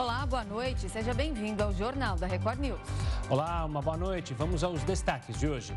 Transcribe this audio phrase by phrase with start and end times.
[0.00, 0.88] Olá, boa noite.
[0.88, 2.80] Seja bem-vindo ao Jornal da Record News.
[3.28, 4.32] Olá, uma boa noite.
[4.32, 5.76] Vamos aos destaques de hoje.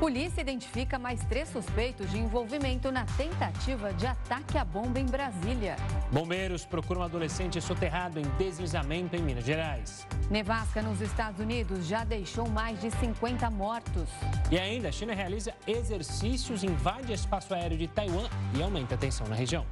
[0.00, 5.76] Polícia identifica mais três suspeitos de envolvimento na tentativa de ataque à bomba em Brasília.
[6.10, 10.06] Bombeiros procuram um adolescente soterrado em deslizamento em Minas Gerais.
[10.30, 14.08] Nevasca nos Estados Unidos já deixou mais de 50 mortos.
[14.50, 19.26] E ainda, a China realiza exercícios, invade espaço aéreo de Taiwan e aumenta a tensão
[19.28, 19.66] na região.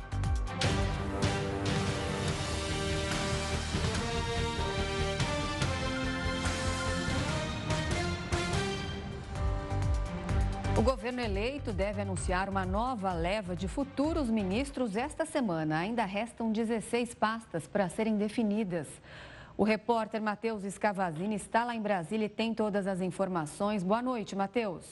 [10.81, 15.77] O governo eleito deve anunciar uma nova leva de futuros ministros esta semana.
[15.77, 18.89] Ainda restam 16 pastas para serem definidas.
[19.59, 23.83] O repórter Matheus Escavazini está lá em Brasília e tem todas as informações.
[23.83, 24.87] Boa noite, Matheus.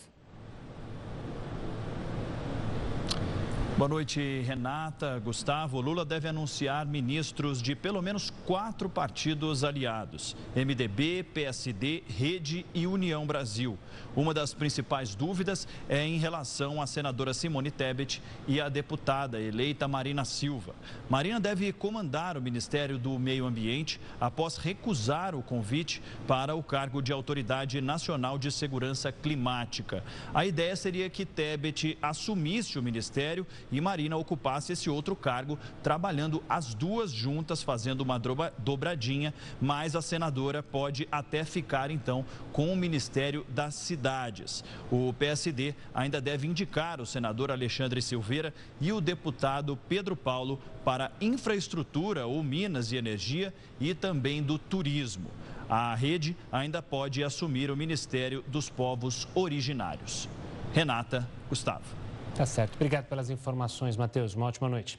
[3.79, 5.81] Boa noite, Renata, Gustavo.
[5.81, 13.25] Lula deve anunciar ministros de pelo menos quatro partidos aliados: MDB, PSD, Rede e União
[13.25, 13.79] Brasil.
[14.17, 19.87] Uma das principais dúvidas é em relação à senadora Simone Tebet e à deputada eleita
[19.87, 20.75] Marina Silva.
[21.09, 27.01] Marina deve comandar o Ministério do Meio Ambiente após recusar o convite para o cargo
[27.01, 30.03] de Autoridade Nacional de Segurança Climática.
[30.35, 36.43] A ideia seria que Tebet assumisse o ministério e Marina ocupasse esse outro cargo, trabalhando
[36.49, 38.19] as duas juntas, fazendo uma
[38.59, 44.65] dobradinha, mas a senadora pode até ficar então com o Ministério das Cidades.
[44.91, 51.13] O PSD ainda deve indicar o senador Alexandre Silveira e o deputado Pedro Paulo para
[51.21, 55.31] infraestrutura ou minas e energia e também do turismo.
[55.69, 60.27] A rede ainda pode assumir o Ministério dos Povos Originários.
[60.73, 62.08] Renata, Gustavo.
[62.39, 62.77] Tá certo.
[62.77, 64.37] Obrigado pelas informações, Matheus.
[64.37, 64.97] Uma ótima noite.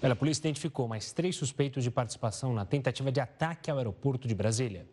[0.00, 4.34] a polícia identificou mais três suspeitos de participação na tentativa de ataque ao aeroporto de
[4.36, 4.86] Brasília.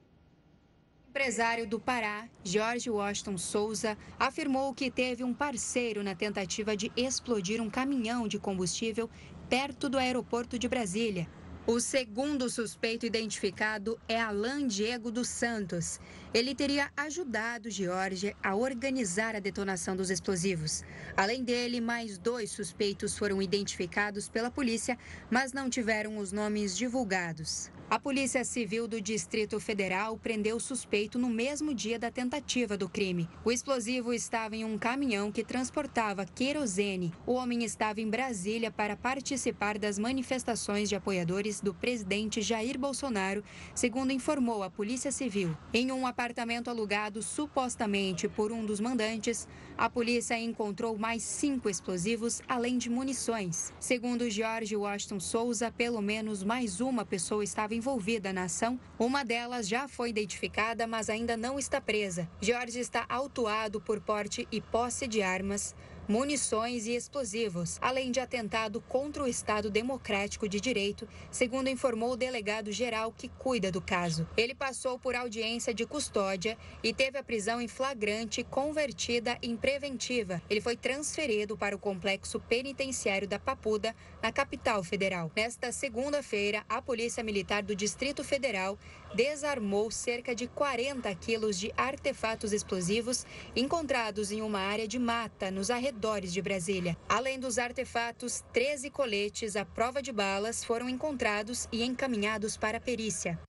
[1.05, 6.91] O empresário do Pará, George Washington Souza, afirmou que teve um parceiro na tentativa de
[6.97, 9.07] explodir um caminhão de combustível
[9.47, 11.27] perto do aeroporto de Brasília.
[11.67, 15.99] O segundo suspeito identificado é Alain Diego dos Santos.
[16.31, 20.83] Ele teria ajudado George a organizar a detonação dos explosivos.
[21.17, 24.95] Além dele, mais dois suspeitos foram identificados pela polícia,
[25.27, 27.71] mas não tiveram os nomes divulgados.
[27.95, 32.89] A Polícia Civil do Distrito Federal prendeu o suspeito no mesmo dia da tentativa do
[32.89, 33.25] crime.
[33.45, 37.13] O explosivo estava em um caminhão que transportava querosene.
[37.25, 43.41] O homem estava em Brasília para participar das manifestações de apoiadores do presidente Jair Bolsonaro,
[43.73, 45.55] segundo informou a Polícia Civil.
[45.73, 49.47] Em um apartamento alugado supostamente por um dos mandantes,
[49.77, 53.73] a polícia encontrou mais cinco explosivos, além de munições.
[53.79, 58.79] Segundo George Washington Souza, pelo menos mais uma pessoa estava envolvida na ação.
[58.97, 62.29] Uma delas já foi identificada, mas ainda não está presa.
[62.41, 65.75] Jorge está autuado por porte e posse de armas
[66.07, 72.17] munições e explosivos, além de atentado contra o Estado Democrático de Direito, segundo informou o
[72.17, 74.27] delegado geral que cuida do caso.
[74.37, 80.41] Ele passou por audiência de custódia e teve a prisão em flagrante convertida em preventiva.
[80.49, 85.31] Ele foi transferido para o complexo penitenciário da Papuda, na capital federal.
[85.35, 88.77] Nesta segunda-feira, a Polícia Militar do Distrito Federal
[89.15, 95.69] desarmou cerca de 40 quilos de artefatos explosivos encontrados em uma área de mata nos
[95.69, 96.97] arredores de Brasília.
[97.07, 102.81] Além dos artefatos, 13 coletes à prova de balas foram encontrados e encaminhados para a
[102.81, 103.39] perícia.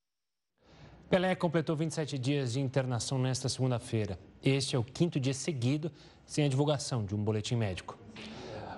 [1.11, 4.19] Pelé completou 27 dias de internação nesta segunda-feira.
[4.43, 5.91] Este é o quinto dia seguido
[6.25, 7.99] sem a divulgação de um boletim médico.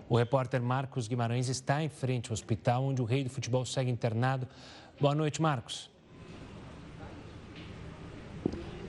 [0.09, 3.91] O repórter Marcos Guimarães está em frente ao hospital onde o rei do futebol segue
[3.91, 4.49] internado.
[4.99, 5.91] Boa noite, Marcos.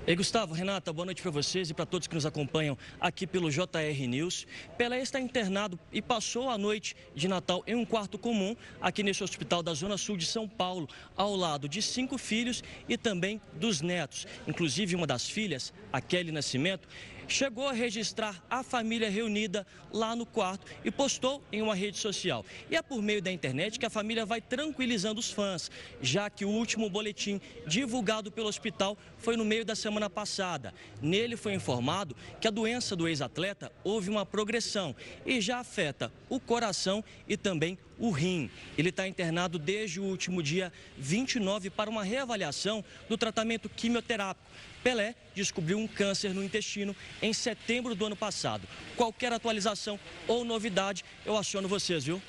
[0.09, 3.51] Ei, Gustavo, Renata, boa noite para vocês e para todos que nos acompanham aqui pelo
[3.51, 4.47] JR News.
[4.75, 9.23] Pelé está internado e passou a noite de Natal em um quarto comum aqui nesse
[9.23, 13.81] hospital da Zona Sul de São Paulo, ao lado de cinco filhos e também dos
[13.81, 14.25] netos.
[14.47, 16.87] Inclusive, uma das filhas, a Kelly Nascimento,
[17.29, 22.45] chegou a registrar a família reunida lá no quarto e postou em uma rede social.
[22.69, 25.69] E é por meio da internet que a família vai tranquilizando os fãs,
[26.01, 30.73] já que o último boletim divulgado pelo hospital foi no meio da semana passada.
[31.01, 34.95] Nele foi informado que a doença do ex-atleta houve uma progressão
[35.25, 38.49] e já afeta o coração e também o rim.
[38.77, 44.49] Ele está internado desde o último dia 29 para uma reavaliação do tratamento quimioterápico.
[44.81, 48.67] Pelé descobriu um câncer no intestino em setembro do ano passado.
[48.95, 52.21] Qualquer atualização ou novidade, eu aciono vocês, viu?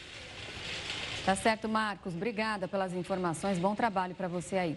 [1.25, 2.14] Tá certo, Marcos.
[2.14, 3.58] Obrigada pelas informações.
[3.58, 4.76] Bom trabalho para você aí.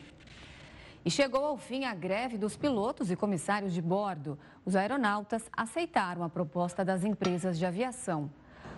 [1.06, 4.38] E chegou ao fim a greve dos pilotos e comissários de bordo.
[4.66, 8.32] Os aeronautas aceitaram a proposta das empresas de aviação.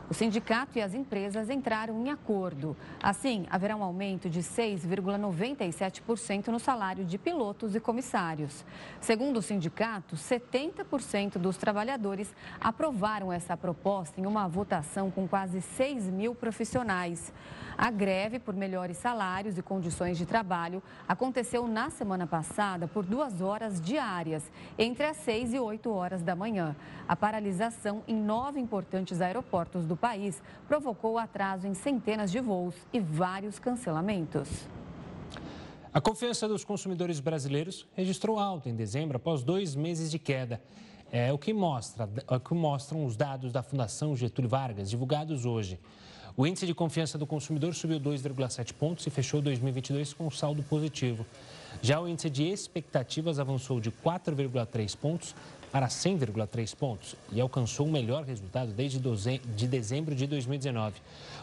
[0.08, 2.78] O sindicato e as empresas entraram em acordo.
[3.02, 8.64] Assim, haverá um aumento de 6,97% no salário de pilotos e comissários.
[9.02, 12.32] Segundo o sindicato, 70% dos trabalhadores
[12.62, 17.34] aprovaram essa proposta em uma votação com quase 6 mil profissionais.
[17.78, 23.42] A greve por melhores salários e condições de trabalho aconteceu na semana passada por duas
[23.42, 26.74] horas diárias, entre as 6 e 8 horas da manhã.
[27.06, 33.00] A paralisação em nove importantes aeroportos do país provocou atraso em centenas de voos e
[33.00, 34.50] vários cancelamentos.
[35.94, 40.62] A confiança dos consumidores brasileiros registrou alta em dezembro após dois meses de queda.
[41.12, 45.46] É o que, mostra, é o que mostram os dados da Fundação Getúlio Vargas, divulgados
[45.46, 45.80] hoje.
[46.36, 51.26] O índice de confiança do consumidor subiu 2,7 pontos e fechou 2022 com saldo positivo.
[51.82, 55.34] Já o índice de expectativas avançou de 4,3 pontos
[55.76, 61.02] para 100,3 pontos e alcançou o melhor resultado desde de dezembro de 2019.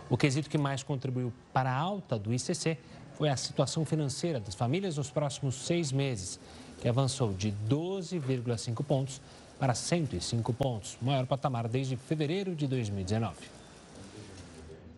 [0.08, 2.78] O quesito que mais contribuiu para a alta do ICC
[3.12, 6.40] foi a situação financeira das famílias nos próximos seis meses,
[6.80, 9.20] que avançou de 12,5 pontos
[9.60, 13.36] para 105 pontos, maior patamar desde fevereiro de 2019.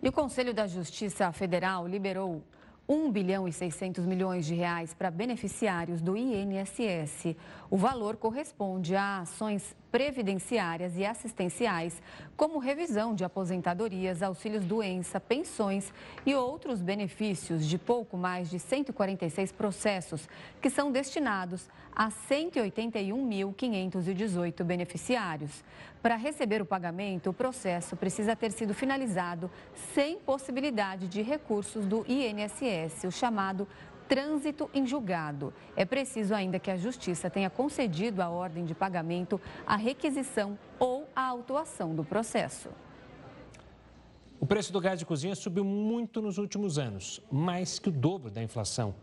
[0.00, 2.40] E o Conselho da Justiça Federal liberou
[2.88, 7.34] 1 bilhão e 600 milhões de reais para beneficiários do INSS.
[7.70, 12.02] O valor corresponde a ações previdenciárias e assistenciais,
[12.36, 15.92] como revisão de aposentadorias, auxílios doença, pensões
[16.26, 20.28] e outros benefícios de pouco mais de 146 processos,
[20.60, 25.62] que são destinados a 181.518 beneficiários.
[26.02, 29.48] Para receber o pagamento, o processo precisa ter sido finalizado
[29.94, 33.68] sem possibilidade de recursos do INSS, o chamado
[34.08, 35.52] trânsito em julgado.
[35.76, 41.08] É preciso ainda que a Justiça tenha concedido a ordem de pagamento, a requisição ou
[41.14, 42.68] a autuação do processo.
[44.40, 48.30] O preço do gás de cozinha subiu muito nos últimos anos, mais que o dobro
[48.30, 48.94] da inflação.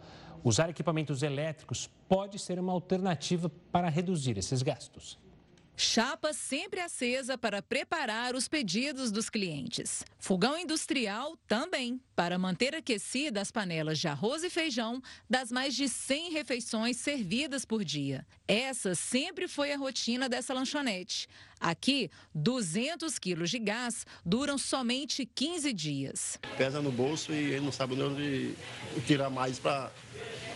[0.44, 5.20] Usar equipamentos elétricos pode ser uma alternativa para reduzir esses gastos.
[5.84, 10.04] Chapa sempre acesa para preparar os pedidos dos clientes.
[10.20, 15.90] Fogão industrial também, para manter aquecidas as panelas de arroz e feijão das mais de
[15.90, 18.26] 100 refeições servidas por dia.
[18.48, 21.28] Essa sempre foi a rotina dessa lanchonete.
[21.60, 26.40] Aqui, 200 quilos de gás duram somente 15 dias.
[26.58, 28.54] Pesa no bolso e ele não sabe onde
[29.08, 29.92] tirar mais para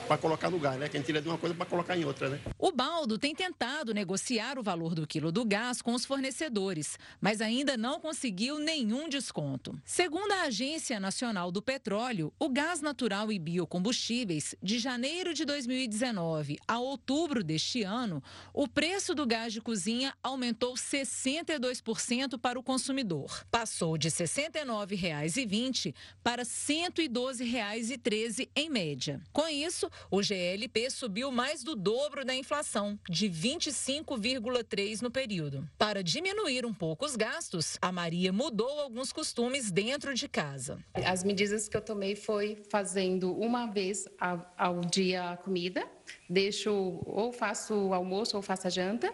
[0.05, 0.87] para colocar no gás, né?
[0.87, 2.39] Quem tira de uma coisa para colocar em outra, né?
[2.57, 7.41] O Baldo tem tentado negociar o valor do quilo do gás com os fornecedores, mas
[7.41, 9.77] ainda não conseguiu nenhum desconto.
[9.83, 16.59] Segundo a Agência Nacional do Petróleo, o gás natural e biocombustíveis, de janeiro de 2019
[16.67, 18.21] a outubro deste ano,
[18.53, 23.43] o preço do gás de cozinha aumentou 62% para o consumidor.
[23.49, 29.19] Passou de R$ 69,20 para R$ 112,13 em média.
[29.31, 35.67] Com isso, o GLP subiu mais do dobro da inflação, de 25,3% no período.
[35.77, 40.79] Para diminuir um pouco os gastos, a Maria mudou alguns costumes dentro de casa.
[40.93, 44.05] As medidas que eu tomei foi fazendo uma vez
[44.57, 45.87] ao dia a comida,
[46.29, 46.71] deixo
[47.05, 49.13] ou faço o almoço ou faço a janta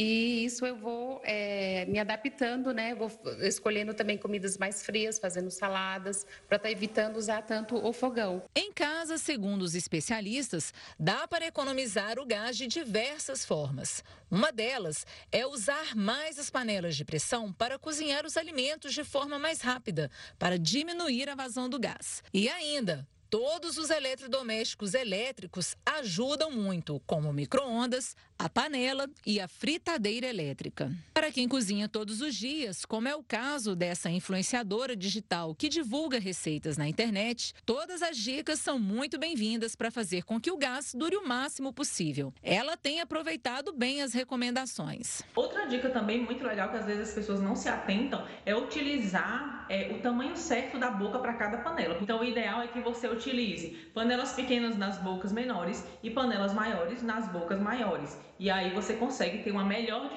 [0.00, 2.94] e isso eu vou é, me adaptando, né?
[2.94, 7.92] Vou escolhendo também comidas mais frias, fazendo saladas, para estar tá evitando usar tanto o
[7.92, 8.44] fogão.
[8.54, 14.04] Em casa, segundo os especialistas, dá para economizar o gás de diversas formas.
[14.30, 19.36] Uma delas é usar mais as panelas de pressão para cozinhar os alimentos de forma
[19.36, 22.22] mais rápida, para diminuir a vazão do gás.
[22.32, 30.28] E ainda, Todos os eletrodomésticos elétricos ajudam muito, como micro-ondas, a panela e a fritadeira
[30.28, 30.92] elétrica.
[31.12, 36.20] Para quem cozinha todos os dias, como é o caso dessa influenciadora digital que divulga
[36.20, 40.94] receitas na internet, todas as dicas são muito bem-vindas para fazer com que o gás
[40.94, 42.32] dure o máximo possível.
[42.40, 45.20] Ela tem aproveitado bem as recomendações.
[45.34, 49.66] Outra dica também muito legal que às vezes as pessoas não se atentam é utilizar
[49.68, 51.98] é, o tamanho certo da boca para cada panela.
[52.00, 57.02] Então, o ideal é que você utilize panelas pequenas nas bocas menores e panelas maiores
[57.02, 58.27] nas bocas maiores.
[58.38, 60.10] E aí você consegue ter uma melhor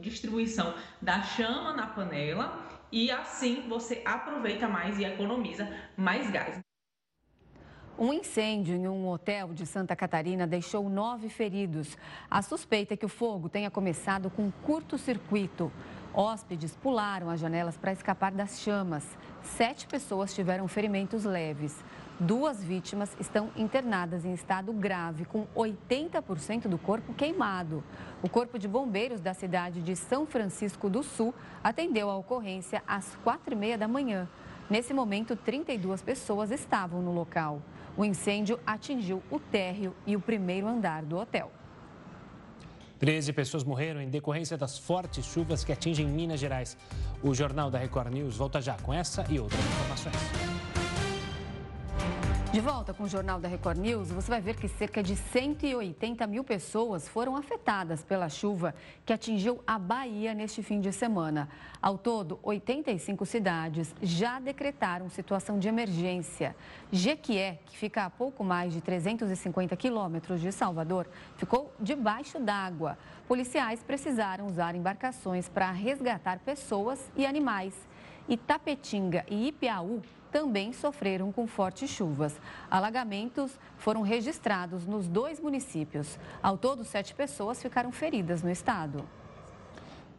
[0.00, 6.60] distribuição da chama na panela e assim você aproveita mais e economiza mais gás.
[7.96, 11.98] Um incêndio em um hotel de Santa Catarina deixou nove feridos.
[12.30, 15.72] A suspeita é que o fogo tenha começado com curto-circuito.
[16.14, 19.04] Hóspedes pularam as janelas para escapar das chamas.
[19.42, 21.84] Sete pessoas tiveram ferimentos leves.
[22.20, 27.84] Duas vítimas estão internadas em estado grave, com 80% do corpo queimado.
[28.20, 31.32] O Corpo de Bombeiros da cidade de São Francisco do Sul
[31.62, 34.28] atendeu a ocorrência às quatro e meia da manhã.
[34.68, 37.62] Nesse momento, 32 pessoas estavam no local.
[37.96, 41.52] O incêndio atingiu o térreo e o primeiro andar do hotel.
[42.98, 46.76] 13 pessoas morreram em decorrência das fortes chuvas que atingem Minas Gerais.
[47.22, 50.77] O Jornal da Record News volta já com essa e outras informações.
[52.58, 56.26] De volta com o Jornal da Record News, você vai ver que cerca de 180
[56.26, 58.74] mil pessoas foram afetadas pela chuva
[59.06, 61.48] que atingiu a Bahia neste fim de semana.
[61.80, 66.56] Ao todo, 85 cidades já decretaram situação de emergência.
[66.90, 72.98] Jequié, que fica a pouco mais de 350 quilômetros de Salvador, ficou debaixo d'água.
[73.28, 77.72] Policiais precisaram usar embarcações para resgatar pessoas e animais.
[78.28, 82.34] Itapetinga e Ipiaú também sofreram com fortes chuvas.
[82.70, 86.18] Alagamentos foram registrados nos dois municípios.
[86.42, 89.04] Ao todo, sete pessoas ficaram feridas no estado.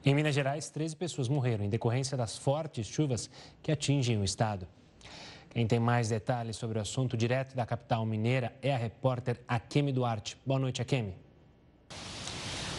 [0.06, 3.30] Em Minas Gerais, 13 pessoas morreram em decorrência das fortes chuvas
[3.62, 4.68] que atingem o estado.
[5.50, 9.92] Quem tem mais detalhes sobre o assunto direto da capital mineira é a repórter Akemi
[9.92, 10.38] Duarte.
[10.46, 11.29] Boa noite, Akemi.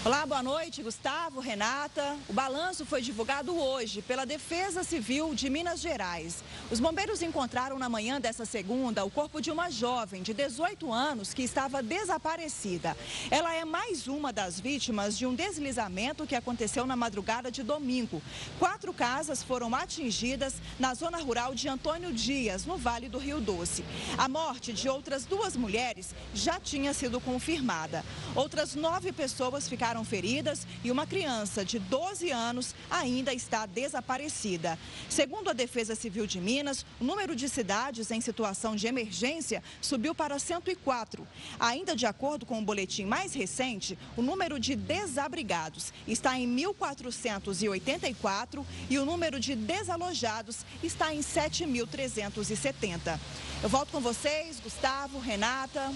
[0.02, 2.16] Olá, boa noite, Gustavo, Renata.
[2.26, 6.42] O balanço foi divulgado hoje pela Defesa Civil de Minas Gerais.
[6.70, 11.34] Os bombeiros encontraram na manhã dessa segunda o corpo de uma jovem de 18 anos
[11.34, 12.96] que estava desaparecida.
[13.30, 18.22] Ela é mais uma das vítimas de um deslizamento que aconteceu na madrugada de domingo.
[18.58, 23.84] Quatro casas foram atingidas na zona rural de Antônio Dias, no Vale do Rio Doce.
[24.16, 28.02] A morte de outras duas mulheres já tinha sido confirmada.
[28.34, 34.78] Outras nove pessoas ficaram ficaram feridas e uma criança de 12 anos ainda está desaparecida.
[35.08, 40.14] Segundo a Defesa Civil de Minas, o número de cidades em situação de emergência subiu
[40.14, 41.26] para 104.
[41.58, 48.64] Ainda de acordo com o boletim mais recente, o número de desabrigados está em 1.484
[48.88, 53.18] e o número de desalojados está em 7.370.
[53.60, 55.92] Eu volto com vocês, Gustavo, Renata.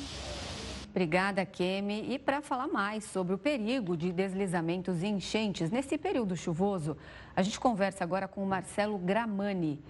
[0.94, 2.14] Obrigada, Kemi.
[2.14, 6.96] E para falar mais sobre o perigo de deslizamentos e enchentes nesse período chuvoso,
[7.34, 9.82] a gente conversa agora com o Marcelo Gramani.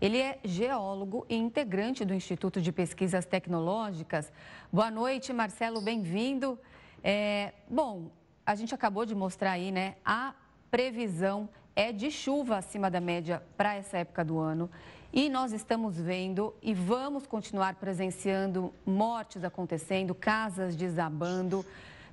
[0.00, 4.32] Ele é geólogo e integrante do Instituto de Pesquisas Tecnológicas.
[4.72, 6.58] Boa noite, Marcelo, bem-vindo.
[7.04, 8.10] É, bom,
[8.44, 9.94] a gente acabou de mostrar aí, né?
[10.04, 10.34] A
[10.72, 14.68] previsão é de chuva acima da média para essa época do ano.
[15.12, 21.64] E nós estamos vendo e vamos continuar presenciando mortes acontecendo, casas desabando.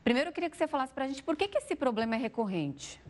[0.02, 2.18] Primeiro, eu queria que você falasse para a gente por que, que esse problema é
[2.18, 3.02] recorrente.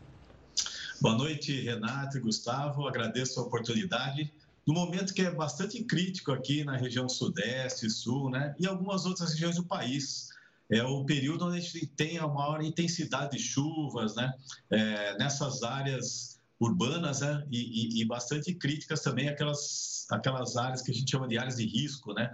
[0.99, 2.87] Boa noite, Renato e Gustavo.
[2.87, 4.33] Agradeço a oportunidade.
[4.65, 8.55] No momento que é bastante crítico aqui na região Sudeste, Sul, né?
[8.57, 10.29] E algumas outras regiões do país.
[10.67, 14.33] É o período onde a gente tem a maior intensidade de chuvas, né?
[14.71, 17.45] É, nessas áreas urbanas né?
[17.51, 21.57] e, e, e, bastante críticas também aquelas, aquelas áreas que a gente chama de áreas
[21.57, 22.31] de risco, né?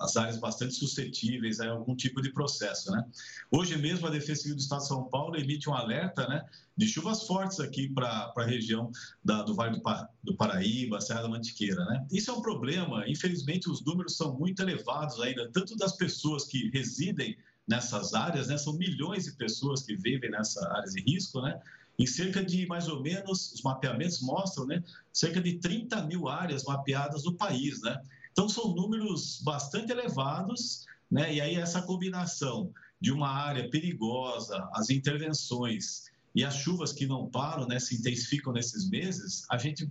[0.00, 2.90] as áreas bastante suscetíveis a algum tipo de processo.
[2.90, 3.04] Né?
[3.50, 6.44] Hoje mesmo a Defesa Civil do Estado de São Paulo emite um alerta né,
[6.76, 8.90] de chuvas fortes aqui para a região
[9.24, 9.82] da, do Vale do,
[10.24, 11.84] do, Paraíba, Serra da Mantiqueira.
[11.84, 12.06] Né?
[12.10, 16.70] Isso é um problema, infelizmente os números são muito elevados ainda, tanto das pessoas que
[16.70, 17.36] residem
[17.68, 18.58] nessas áreas, né?
[18.58, 21.60] são milhões de pessoas que vivem nessas áreas de risco, né?
[22.02, 24.82] Em cerca de, mais ou menos, os mapeamentos mostram, né,
[25.12, 27.96] cerca de 30 mil áreas mapeadas no país, né?
[28.32, 31.32] Então, são números bastante elevados, né?
[31.32, 37.30] E aí, essa combinação de uma área perigosa, as intervenções e as chuvas que não
[37.30, 39.88] param, né, se intensificam nesses meses, a gente,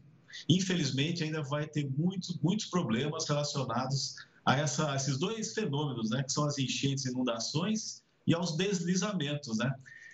[0.49, 4.15] infelizmente, ainda vai ter muitos, muitos problemas relacionados
[4.45, 8.57] a, essa, a esses dois fenômenos, né, que são as enchentes e inundações e aos
[8.57, 9.73] deslizamentos, né?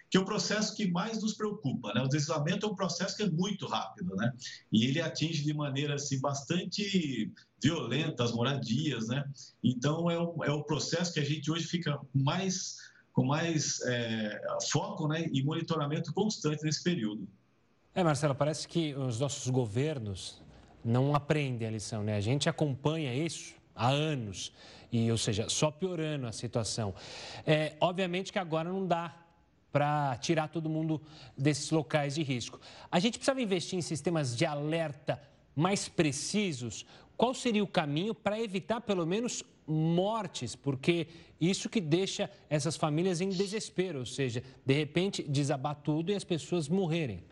[0.10, 1.94] Que é o processo que mais nos preocupa.
[1.94, 2.02] Né?
[2.02, 4.32] O deslizamento é um processo que é muito rápido, né?
[4.72, 9.26] E ele atinge de maneira assim, bastante violenta as moradias, né?
[9.64, 12.78] Então, é o, é o processo que a gente hoje fica mais,
[13.12, 15.28] com mais é, foco né?
[15.32, 17.28] e monitoramento constante nesse período.
[17.94, 20.42] É, Marcelo, parece que os nossos governos
[20.86, 22.16] não aprendem a lição, né?
[22.16, 24.54] A gente acompanha isso há anos,
[24.92, 26.94] e, ou seja, só piorando a situação.
[27.46, 29.27] É, obviamente que agora não dá
[29.72, 31.02] para tirar todo mundo
[31.38, 32.60] desses locais de risco.
[32.92, 35.22] A gente precisava investir em sistemas de alerta
[35.56, 36.86] mais precisos.
[37.16, 40.56] Qual seria o caminho para evitar, pelo menos, mortes?
[40.56, 41.08] Porque
[41.40, 46.24] isso que deixa essas famílias em desespero, ou seja, de repente desabar tudo e as
[46.24, 47.24] pessoas morrerem.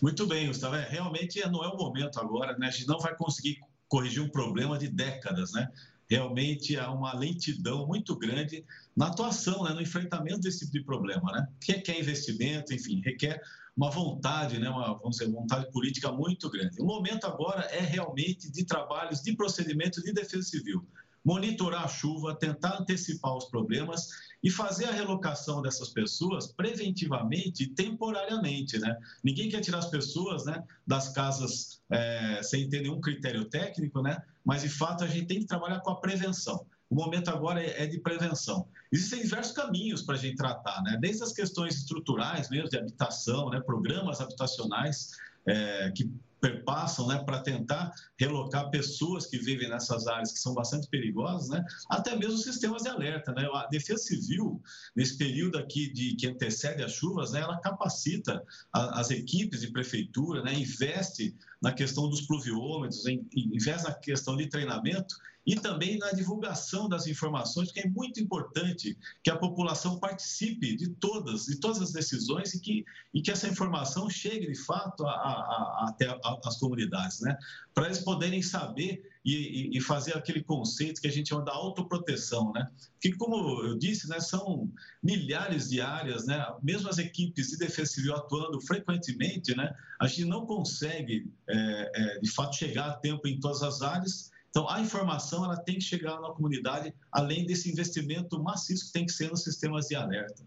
[0.00, 0.76] Muito bem, Gustavo.
[0.76, 2.68] É, realmente não é o momento agora, né?
[2.68, 5.70] A gente não vai conseguir corrigir um problema de décadas, né?
[6.08, 8.64] Realmente há uma lentidão muito grande
[8.96, 9.72] na atuação, né?
[9.72, 11.48] no enfrentamento desse tipo de problema, né?
[11.60, 13.40] Que requer investimento, enfim, requer
[13.76, 14.68] uma vontade, né?
[14.68, 16.80] uma, vamos dizer, vontade política muito grande.
[16.80, 20.86] O momento agora é realmente de trabalhos de procedimento de defesa civil
[21.24, 24.08] monitorar a chuva, tentar antecipar os problemas
[24.44, 28.94] e fazer a relocação dessas pessoas preventivamente e temporariamente, né?
[29.24, 34.22] Ninguém quer tirar as pessoas, né, das casas é, sem ter nenhum critério técnico, né?
[34.44, 36.66] Mas de fato a gente tem que trabalhar com a prevenção.
[36.90, 38.68] O momento agora é, é de prevenção.
[38.92, 40.98] Existem diversos caminhos para a gente tratar, né?
[41.00, 43.62] Desde as questões estruturais mesmo de habitação, né?
[43.62, 45.12] Programas habitacionais
[45.46, 46.12] é, que
[46.44, 51.64] perpassam né, para tentar relocar pessoas que vivem nessas áreas que são bastante perigosas, né,
[51.88, 53.32] até mesmo sistemas de alerta.
[53.32, 53.48] Né?
[53.54, 54.62] A Defesa Civil,
[54.94, 59.68] nesse período aqui de, que antecede as chuvas, né, ela capacita a, as equipes de
[59.68, 66.10] prefeitura, né, investe na questão dos pluviômetros, investe na questão de treinamento e também na
[66.12, 71.80] divulgação das informações, porque é muito importante que a população participe de todas, de todas
[71.82, 77.36] as decisões e que, e que essa informação chegue de fato até as comunidades, né?
[77.74, 82.52] Para eles poderem saber e, e, fazer aquele conceito que a gente chama da autoproteção,
[82.52, 82.70] né?
[83.00, 84.70] Que, como eu disse, né, são
[85.02, 86.46] milhares de áreas, né?
[86.62, 89.74] Mesmo as equipes de defesa civil atuando frequentemente, né?
[89.98, 94.30] A gente não consegue, é, é, de fato, chegar a tempo em todas as áreas
[94.56, 99.04] então, a informação ela tem que chegar na comunidade, além desse investimento maciço que tem
[99.04, 100.44] que ser nos sistemas de alerta.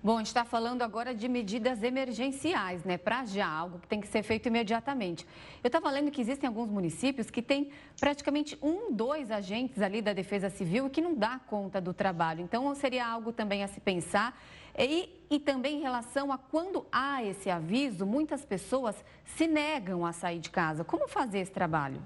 [0.00, 2.96] Bom, a gente está falando agora de medidas emergenciais, né?
[2.96, 5.26] Para já, algo que tem que ser feito imediatamente.
[5.64, 10.12] Eu estava lendo que existem alguns municípios que têm praticamente um, dois agentes ali da
[10.12, 12.40] Defesa Civil e que não dá conta do trabalho.
[12.40, 14.40] Então, seria algo também a se pensar.
[14.78, 18.94] E, e também em relação a quando há esse aviso, muitas pessoas
[19.24, 20.84] se negam a sair de casa.
[20.84, 22.00] Como fazer esse trabalho?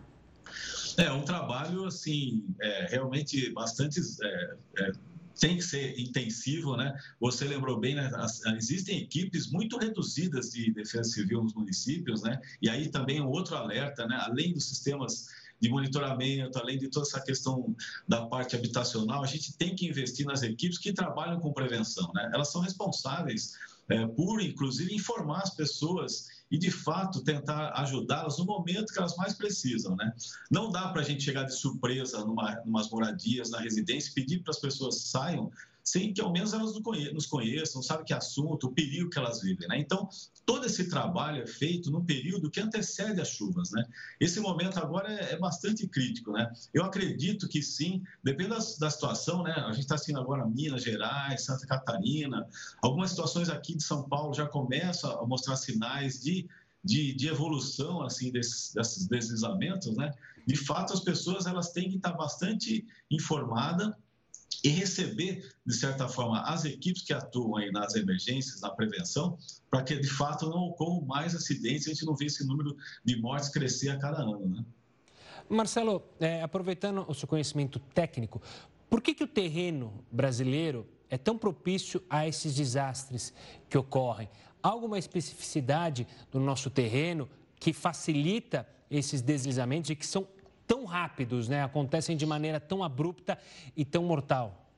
[0.96, 4.00] É um trabalho, assim, é, realmente bastante.
[4.22, 4.92] É, é,
[5.40, 6.94] tem que ser intensivo, né?
[7.18, 8.10] Você lembrou bem, né?
[8.56, 12.40] existem equipes muito reduzidas de defesa civil nos municípios, né?
[12.60, 14.18] E aí também um outro alerta, né?
[14.22, 15.26] Além dos sistemas
[15.60, 17.74] de monitoramento, além de toda essa questão
[18.06, 22.30] da parte habitacional, a gente tem que investir nas equipes que trabalham com prevenção, né?
[22.34, 23.54] Elas são responsáveis
[23.88, 29.16] é, por, inclusive, informar as pessoas e, de fato, tentar ajudá-las no momento que elas
[29.16, 29.96] mais precisam.
[29.96, 30.12] Né?
[30.50, 34.50] Não dá para a gente chegar de surpresa numa umas moradias, na residência, pedir para
[34.50, 35.50] as pessoas saiam
[35.84, 36.72] sem que ao menos elas
[37.12, 39.66] nos conheçam, sabem que assunto, o perigo que elas vivem.
[39.68, 39.78] Né?
[39.78, 40.08] Então,
[40.46, 43.70] todo esse trabalho é feito no período que antecede as chuvas.
[43.72, 43.84] Né?
[44.20, 46.32] Esse momento agora é, é bastante crítico.
[46.32, 46.52] Né?
[46.72, 49.52] Eu acredito que sim, depende da, situação, né?
[49.52, 52.46] a gente está assistindo agora Minas Gerais, Santa Catarina,
[52.80, 56.48] algumas situações aqui de São Paulo já começam a mostrar sinais de
[56.84, 58.74] de, de, evolução assim desses,
[59.06, 60.12] deslizamentos, né?
[60.44, 63.94] De fato, as pessoas elas têm que estar bastante informadas
[64.64, 69.38] e receber, de certa forma, as equipes que atuam aí nas emergências, na prevenção,
[69.70, 72.76] para que de fato não ocorram mais acidentes e a gente não vê esse número
[73.04, 74.48] de mortes crescer a cada ano.
[74.48, 74.64] Né?
[75.48, 78.40] Marcelo, é, aproveitando o seu conhecimento técnico,
[78.88, 83.32] por que, que o terreno brasileiro é tão propício a esses desastres
[83.68, 84.28] que ocorrem?
[84.62, 90.26] Há alguma especificidade no nosso terreno que facilita esses deslizamentos e que são
[90.72, 91.62] tão rápidos, né?
[91.62, 93.38] acontecem de maneira tão abrupta
[93.76, 94.72] e tão mortal?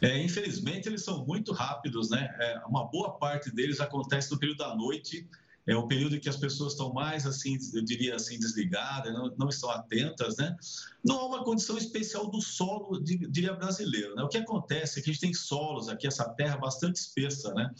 [0.00, 2.34] É, infelizmente, eles são muito rápidos, né?
[2.40, 5.28] É, uma boa parte deles acontece no período da noite,
[5.66, 9.30] é o período em que as pessoas estão mais, assim, eu diria assim, desligadas, não,
[9.36, 10.56] não estão atentas, né?
[11.04, 14.22] Não há uma condição especial do solo, diria brasileiro, né?
[14.22, 17.70] O que acontece é que a gente tem solos aqui, essa terra bastante espessa, né?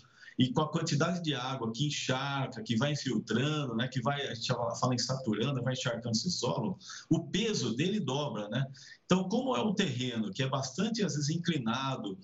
[0.40, 4.34] E com a quantidade de água que encharca, que vai infiltrando, né, que vai, a
[4.34, 4.48] gente
[4.80, 6.78] fala em saturando, vai encharcando esse solo,
[7.10, 8.64] o peso dele dobra, né?
[9.04, 12.16] Então, como é um terreno que é bastante, às vezes, inclinado,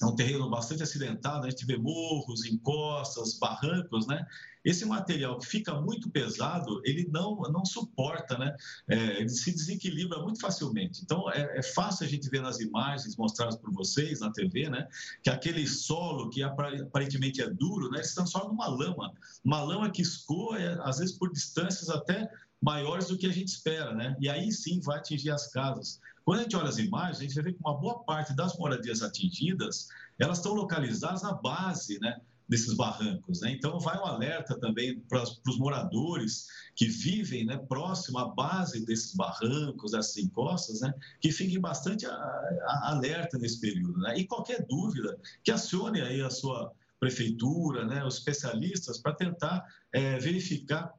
[0.00, 4.24] é um terreno bastante acidentado, a gente vê morros, encostas, barrancos, né?
[4.64, 8.54] Esse material que fica muito pesado, ele não, não suporta, né?
[8.88, 11.00] É, ele se desequilibra muito facilmente.
[11.02, 14.86] Então, é, é, fácil a gente ver nas imagens mostradas por vocês na TV, né?
[15.22, 18.02] Que aquele solo que aparentemente é duro, né?
[18.02, 19.12] Se transforma numa lama.
[19.44, 23.48] Uma lama que escoa, é, às vezes, por distâncias até maiores do que a gente
[23.48, 24.16] espera, né?
[24.20, 26.00] E aí sim vai atingir as casas.
[26.24, 29.02] Quando a gente olha as imagens, a gente vê que uma boa parte das moradias
[29.02, 32.20] atingidas, elas estão localizadas na base, né?
[32.48, 33.42] desses barrancos.
[33.42, 33.52] Né?
[33.52, 39.14] Então, vai um alerta também para os moradores que vivem né, próximo à base desses
[39.14, 43.98] barrancos, dessas encostas, né, que fiquem bastante a, a, alerta nesse período.
[43.98, 44.18] Né?
[44.18, 50.18] E qualquer dúvida, que acione aí a sua prefeitura, né, os especialistas, para tentar é,
[50.18, 50.92] verificar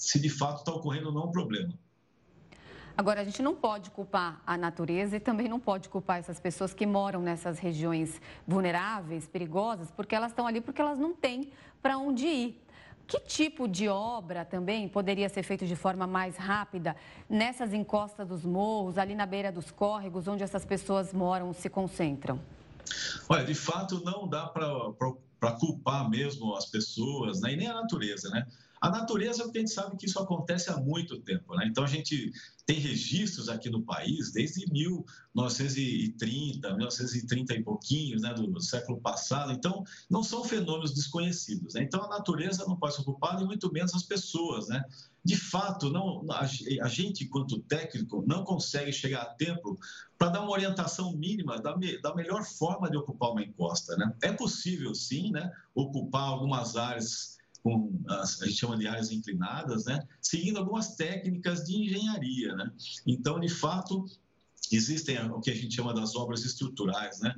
[0.00, 1.74] se de fato está ocorrendo ou não um problema.
[2.96, 6.74] Agora, a gente não pode culpar a natureza e também não pode culpar essas pessoas
[6.74, 11.96] que moram nessas regiões vulneráveis, perigosas, porque elas estão ali porque elas não têm para
[11.98, 12.62] onde ir.
[13.06, 16.96] Que tipo de obra também poderia ser feito de forma mais rápida
[17.28, 22.40] nessas encostas dos morros, ali na beira dos córregos, onde essas pessoas moram, se concentram?
[23.28, 27.52] Olha, de fato, não dá para culpar mesmo as pessoas, né?
[27.52, 28.46] e nem a natureza, né?
[28.80, 31.66] A natureza, porque a gente sabe que isso acontece há muito tempo, né?
[31.66, 32.32] Então a gente
[32.64, 39.52] tem registros aqui no país desde 1930, 1930 e pouquinhos, né, do século passado.
[39.52, 41.74] Então não são fenômenos desconhecidos.
[41.74, 41.82] Né?
[41.82, 44.82] Então a natureza não pode ser culpada e muito menos as pessoas, né?
[45.22, 49.78] De fato, não, a, a gente, enquanto técnico, não consegue chegar a tempo
[50.16, 53.94] para dar uma orientação mínima da, me, da melhor forma de ocupar uma encosta.
[53.96, 54.10] Né?
[54.22, 59.84] É possível, sim, né, ocupar algumas áreas com as, a gente chama de áreas inclinadas,
[59.84, 60.06] né?
[60.20, 62.54] seguindo algumas técnicas de engenharia.
[62.54, 62.70] Né?
[63.06, 64.04] Então, de fato,
[64.72, 67.34] existem o que a gente chama das obras estruturais, né?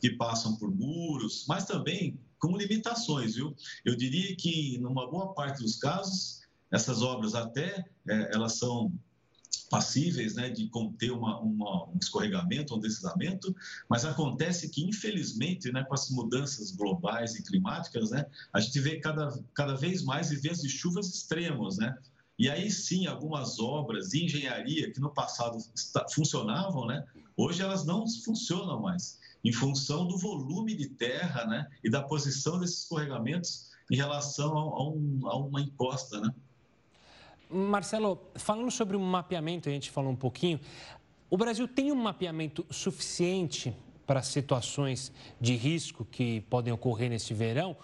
[0.00, 3.34] que passam por muros, mas também com limitações.
[3.34, 3.54] Viu?
[3.84, 8.92] Eu diria que, numa boa parte dos casos, essas obras até é, elas são
[9.58, 13.54] passíveis né, de conter uma, uma, um escorregamento, um deslizamento,
[13.88, 18.98] mas acontece que, infelizmente, né, com as mudanças globais e climáticas, né, a gente vê
[18.98, 21.96] cada, cada vez mais eventos de chuvas extremos, né?
[22.38, 25.58] E aí sim, algumas obras de engenharia que no passado
[26.12, 27.04] funcionavam, né,
[27.36, 32.58] hoje elas não funcionam mais, em função do volume de terra né, e da posição
[32.58, 36.20] desses escorregamentos em relação a, um, a uma encosta.
[36.20, 36.34] Né?
[37.48, 40.60] Marcelo, falando sobre o mapeamento, a gente falou um pouquinho.
[41.30, 43.74] O Brasil tem um mapeamento suficiente
[44.06, 47.76] para situações de risco que podem ocorrer neste verão?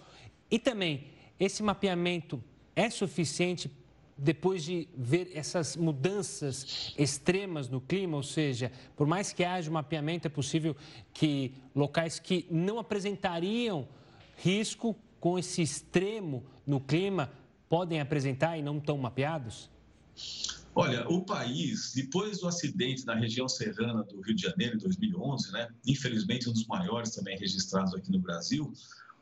[0.50, 1.04] E também,
[1.38, 2.42] esse mapeamento
[2.76, 3.70] é suficiente
[4.16, 8.16] depois de ver essas mudanças extremas no clima?
[8.16, 10.76] Ou seja, por mais que haja um mapeamento, é possível
[11.12, 13.88] que locais que não apresentariam
[14.36, 17.32] risco com esse extremo no clima
[17.72, 19.70] podem apresentar e não estão mapeados?
[20.74, 25.52] Olha, o país, depois do acidente na região serrana do Rio de Janeiro, em 2011,
[25.52, 28.70] né, infelizmente um dos maiores também registrados aqui no Brasil,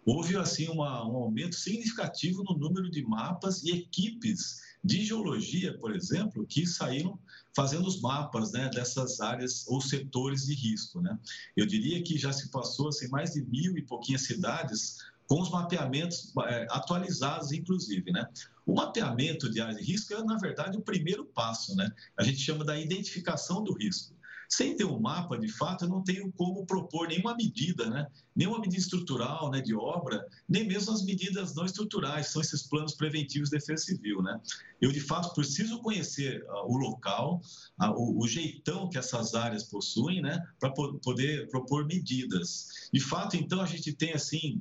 [0.04, 5.94] houve assim uma, um aumento significativo no número de mapas e equipes de geologia, por
[5.94, 7.20] exemplo, que saíram
[7.54, 11.00] fazendo os mapas né, dessas áreas ou setores de risco.
[11.00, 11.16] Né?
[11.56, 14.96] Eu diria que já se passou assim, mais de mil e pouquinhas cidades
[15.30, 18.10] com os mapeamentos é, atualizados, inclusive.
[18.10, 18.26] Né?
[18.66, 21.76] O mapeamento de área de risco é, na verdade, o primeiro passo.
[21.76, 21.88] Né?
[22.18, 24.12] A gente chama da identificação do risco.
[24.48, 28.08] Sem ter um mapa, de fato, eu não tenho como propor nenhuma medida, né?
[28.34, 32.94] nenhuma medida estrutural né, de obra, nem mesmo as medidas não estruturais, são esses planos
[32.94, 34.20] preventivos de defesa civil.
[34.22, 34.40] Né?
[34.80, 37.40] Eu, de fato, preciso conhecer uh, o local,
[37.80, 42.66] uh, o, o, jeitão que essas áreas possuem, né, para po poder propor medidas.
[42.92, 44.60] De fato, então, a gente tem, assim,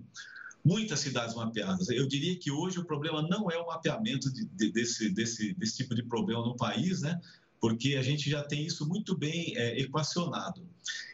[0.63, 1.89] muitas cidades mapeadas.
[1.89, 5.78] Eu diria que hoje o problema não é o mapeamento de, de, desse, desse, desse
[5.78, 7.19] tipo de problema no país, né?
[7.60, 10.65] porque a gente já tem isso muito bem é, equacionado.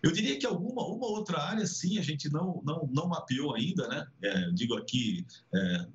[0.02, 3.88] Eu diria que alguma uma outra área, sim, a gente não, não, não mapeou ainda,
[3.88, 4.08] né?
[4.22, 5.86] É, digo aqui é,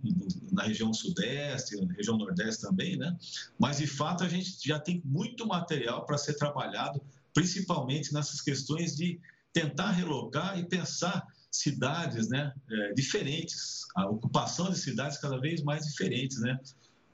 [0.50, 3.16] na região sudeste, na região nordeste também, né?
[3.58, 7.00] Mas, de fato, a gente já tem muito material para ser trabalhado,
[7.32, 9.20] principalmente nessas questões de
[9.52, 15.86] tentar relocar e pensar cidades né, é, diferentes, a ocupação de cidades cada vez mais
[15.86, 16.58] diferentes, né?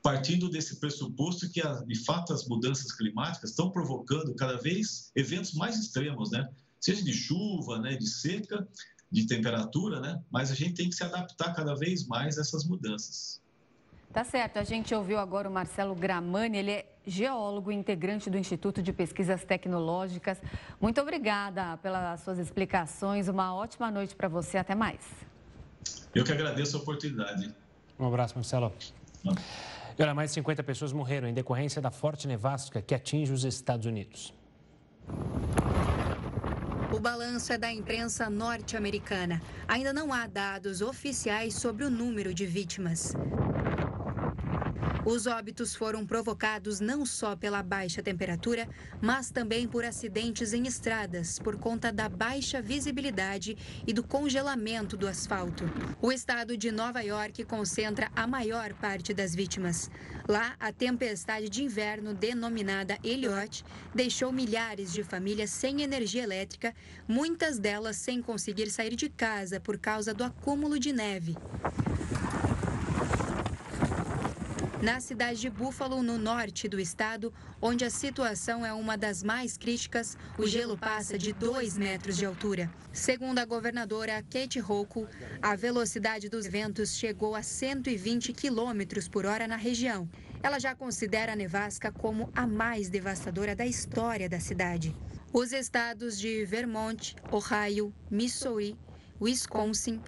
[0.03, 5.77] partindo desse pressuposto que, de fato, as mudanças climáticas estão provocando cada vez eventos mais
[5.79, 6.49] extremos, né?
[6.81, 8.66] seja de chuva, né, de seca,
[9.11, 10.22] de temperatura, né?
[10.31, 13.40] mas a gente tem que se adaptar cada vez mais a essas mudanças.
[14.12, 14.59] Tá certo.
[14.59, 19.45] A gente ouviu agora o Marcelo Gramani, ele é geólogo integrante do Instituto de Pesquisas
[19.45, 20.40] Tecnológicas.
[20.81, 23.29] Muito obrigada pelas suas explicações.
[23.29, 24.59] Uma ótima noite para você.
[24.59, 25.01] Até mais.
[26.14, 27.55] Eu que agradeço a oportunidade.
[27.99, 28.73] Um abraço, Marcelo.
[29.99, 33.45] E olha, mais de 50 pessoas morreram em decorrência da forte nevasca que atinge os
[33.45, 34.35] Estados Unidos.
[36.92, 39.42] O balanço é da imprensa norte-americana.
[39.69, 43.14] Ainda não há dados oficiais sobre o número de vítimas.
[45.07, 48.69] Os óbitos foram provocados não só pela baixa temperatura,
[49.01, 55.07] mas também por acidentes em estradas, por conta da baixa visibilidade e do congelamento do
[55.07, 55.62] asfalto.
[56.03, 59.88] O estado de Nova York concentra a maior parte das vítimas.
[60.27, 63.64] Lá, a tempestade de inverno denominada Elliott
[63.95, 66.75] deixou milhares de famílias sem energia elétrica,
[67.07, 71.37] muitas delas sem conseguir sair de casa por causa do acúmulo de neve.
[74.83, 79.57] Na cidade de Buffalo, no norte do estado, onde a situação é uma das mais
[79.57, 82.71] críticas, o gelo passa de 2 metros de altura.
[82.93, 85.09] Segundo a governadora Kate Hochul,
[85.41, 90.07] a velocidade dos ventos chegou a 120 quilômetros por hora na região.
[90.43, 94.95] Ela já considera a nevasca como a mais devastadora da história da cidade.
[95.33, 98.77] Os estados de Vermont, Ohio, Missouri,
[99.19, 100.03] Wisconsin,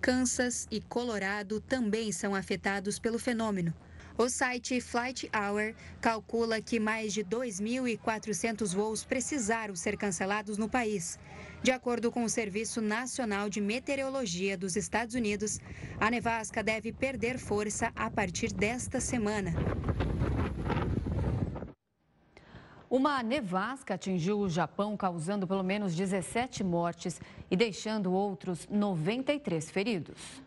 [0.00, 3.74] Kansas e Colorado também são afetados pelo fenômeno.
[4.16, 11.18] O site Flight Hour calcula que mais de 2.400 voos precisaram ser cancelados no país.
[11.64, 15.58] De acordo com o Serviço Nacional de Meteorologia dos Estados Unidos,
[15.98, 19.52] a nevasca deve perder força a partir desta semana.
[22.88, 30.43] Uma nevasca atingiu o Japão, causando pelo menos 17 mortes e deixando outros 93 feridos.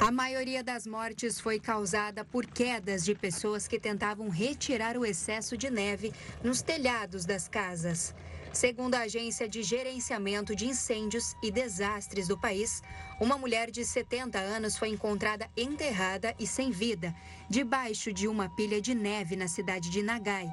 [0.00, 5.58] A maioria das mortes foi causada por quedas de pessoas que tentavam retirar o excesso
[5.58, 6.10] de neve
[6.42, 8.14] nos telhados das casas.
[8.50, 12.82] Segundo a Agência de Gerenciamento de Incêndios e Desastres do país,
[13.20, 17.14] uma mulher de 70 anos foi encontrada enterrada e sem vida,
[17.48, 20.50] debaixo de uma pilha de neve na cidade de Nagai.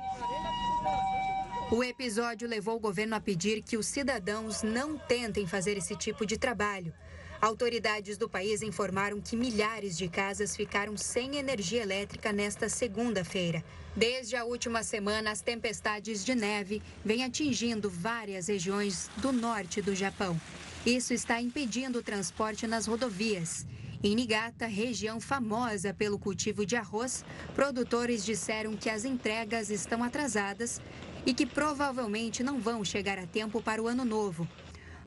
[1.71, 6.25] O episódio levou o governo a pedir que os cidadãos não tentem fazer esse tipo
[6.25, 6.93] de trabalho.
[7.39, 13.63] Autoridades do país informaram que milhares de casas ficaram sem energia elétrica nesta segunda-feira.
[13.95, 19.93] Desde a última semana, as tempestades de neve vêm atingindo várias regiões do norte do
[19.93, 20.39] Japão.
[20.83, 23.67] Isso está impedindo o transporte nas rodovias.
[24.03, 27.23] Em Niigata, região famosa pelo cultivo de arroz,
[27.53, 30.81] produtores disseram que as entregas estão atrasadas
[31.25, 34.47] e que provavelmente não vão chegar a tempo para o ano novo.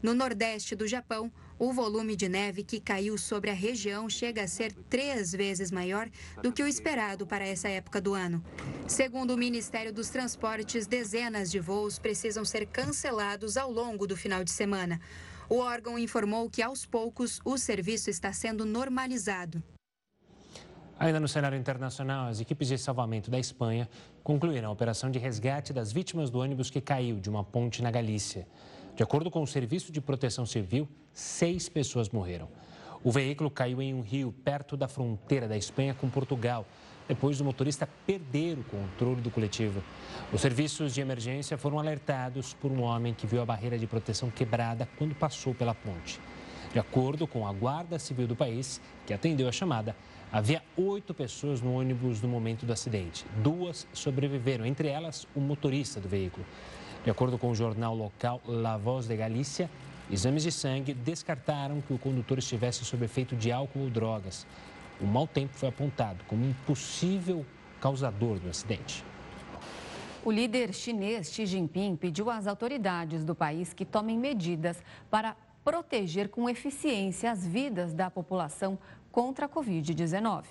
[0.02, 4.48] No nordeste do Japão, o volume de neve que caiu sobre a região chega a
[4.48, 6.08] ser três vezes maior
[6.42, 8.42] do que o esperado para essa época do ano.
[8.88, 14.42] Segundo o Ministério dos Transportes, dezenas de voos precisam ser cancelados ao longo do final
[14.42, 14.98] de semana.
[15.50, 19.62] O órgão informou que, aos poucos, o serviço está sendo normalizado.
[20.98, 23.86] Ainda no cenário internacional, as equipes de salvamento da Espanha
[24.22, 27.90] concluíram a operação de resgate das vítimas do ônibus que caiu de uma ponte na
[27.90, 28.46] Galícia.
[28.96, 32.48] De acordo com o Serviço de Proteção Civil, seis pessoas morreram.
[33.03, 36.66] O veículo caiu em um rio perto da fronteira da Espanha com Portugal,
[37.09, 39.83] depois do motorista perder o controle do coletivo.
[40.33, 44.31] Os serviços de emergência foram alertados por um homem que viu a barreira de proteção
[44.31, 46.20] quebrada quando passou pela ponte.
[46.72, 49.96] De acordo com a Guarda Civil do país, que atendeu a chamada,
[50.31, 53.24] havia oito pessoas no ônibus no momento do acidente.
[53.42, 56.46] Duas sobreviveram, entre elas o motorista do veículo.
[57.02, 59.70] De acordo com o jornal local La Voz de Galícia,
[60.10, 64.46] exames de sangue descartaram que o condutor estivesse sob efeito de álcool ou drogas.
[65.00, 67.46] O mau tempo foi apontado como um possível
[67.80, 69.02] causador do acidente.
[70.22, 75.34] O líder chinês Xi Jinping pediu às autoridades do país que tomem medidas para
[75.64, 78.78] proteger com eficiência as vidas da população
[79.10, 80.44] contra a Covid-19.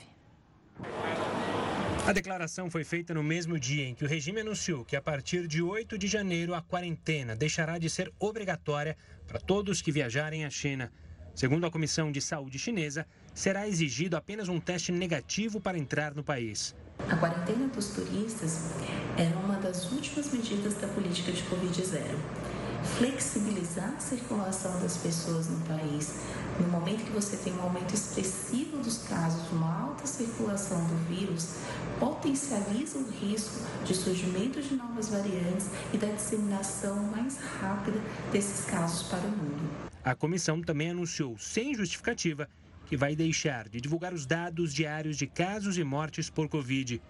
[2.06, 5.48] A declaração foi feita no mesmo dia em que o regime anunciou que, a partir
[5.48, 10.50] de 8 de janeiro, a quarentena deixará de ser obrigatória para todos que viajarem à
[10.50, 10.92] China.
[11.36, 16.24] Segundo a Comissão de Saúde Chinesa, será exigido apenas um teste negativo para entrar no
[16.24, 16.76] país.
[17.08, 18.72] A quarentena dos turistas
[19.16, 25.60] era uma das últimas medidas da política de Covid-0 flexibilizar a circulação das pessoas no
[25.62, 26.16] país.
[26.60, 31.56] No momento que você tem um aumento expressivo dos casos, uma alta circulação do vírus,
[32.00, 38.00] potencializa o risco de surgimento de novas variantes e da disseminação mais rápida
[38.32, 39.70] desses casos para o mundo.
[40.04, 42.50] A comissão também anunciou, sem justificativa,
[42.88, 47.02] que vai deixar de divulgar os dados diários de casos e mortes por Covid.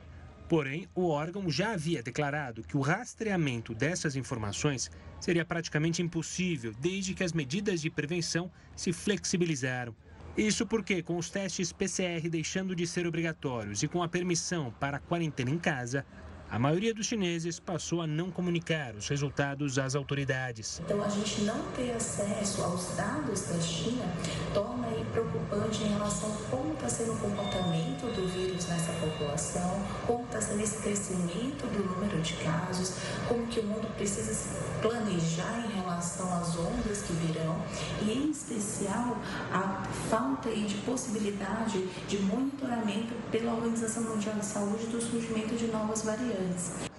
[0.50, 4.90] Porém, o órgão já havia declarado que o rastreamento dessas informações
[5.22, 9.96] seria praticamente impossível desde que as medidas de prevenção se flexibilizaram.
[10.36, 14.98] Isso porque, com os testes PCR deixando de ser obrigatórios e com a permissão para
[14.98, 16.04] a quarentena em casa,
[16.52, 20.82] a maioria dos chineses passou a não comunicar os resultados às autoridades.
[20.84, 24.06] Então, a gente não ter acesso aos dados da China
[24.54, 30.24] torna preocupante em relação a como está sendo o comportamento do vírus nessa população, como
[30.26, 32.96] está sendo esse crescimento do número de casos,
[33.28, 34.50] como que o mundo precisa se
[34.82, 37.62] planejar em relação às ondas que virão
[38.02, 39.18] e, em especial,
[39.52, 46.04] a falta de possibilidade de monitoramento pela Organização Mundial de Saúde do surgimento de novas
[46.04, 46.39] variantes.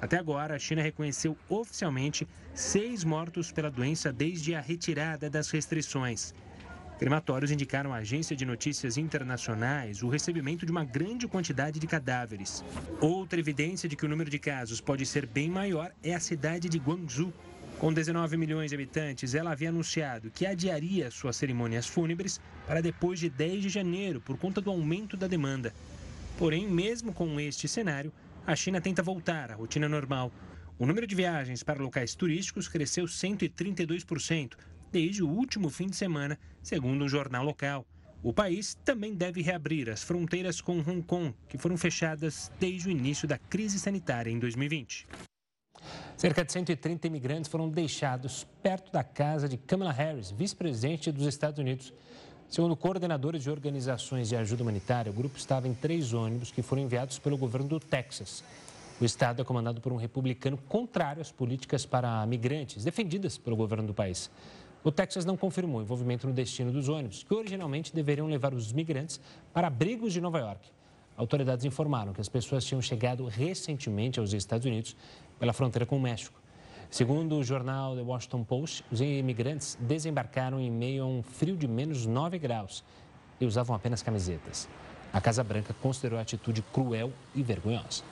[0.01, 6.35] Até agora, a China reconheceu oficialmente seis mortos pela doença desde a retirada das restrições.
[6.99, 12.63] Crematórios indicaram à agência de notícias internacionais o recebimento de uma grande quantidade de cadáveres.
[13.01, 16.69] Outra evidência de que o número de casos pode ser bem maior é a cidade
[16.69, 17.33] de Guangzhou.
[17.79, 23.19] Com 19 milhões de habitantes, ela havia anunciado que adiaria suas cerimônias fúnebres para depois
[23.19, 25.73] de 10 de janeiro por conta do aumento da demanda.
[26.37, 28.13] Porém, mesmo com este cenário,
[28.51, 30.33] a China tenta voltar à rotina normal.
[30.77, 34.55] O número de viagens para locais turísticos cresceu 132%
[34.91, 37.87] desde o último fim de semana, segundo um jornal local.
[38.25, 42.91] O país também deve reabrir as fronteiras com Hong Kong, que foram fechadas desde o
[42.91, 45.07] início da crise sanitária em 2020.
[46.17, 51.61] Cerca de 130 imigrantes foram deixados perto da casa de Kamala Harris, vice-presidente dos Estados
[51.61, 51.95] Unidos.
[52.51, 56.83] Segundo coordenadores de organizações de ajuda humanitária, o grupo estava em três ônibus que foram
[56.83, 58.43] enviados pelo governo do Texas.
[59.01, 63.87] O estado é comandado por um republicano contrário às políticas para migrantes defendidas pelo governo
[63.87, 64.29] do país.
[64.83, 69.21] O Texas não confirmou envolvimento no destino dos ônibus, que originalmente deveriam levar os migrantes
[69.53, 70.67] para abrigos de Nova York.
[71.17, 74.97] Autoridades informaram que as pessoas tinham chegado recentemente aos Estados Unidos
[75.39, 76.40] pela fronteira com o México.
[76.91, 81.69] Segundo o jornal The Washington Post, os imigrantes desembarcaram em meio a um frio de
[81.69, 82.83] menos 9 graus
[83.41, 84.69] e usavam apenas camisetas.
[85.13, 88.03] A Casa Branca considerou a atitude cruel e vergonhosa.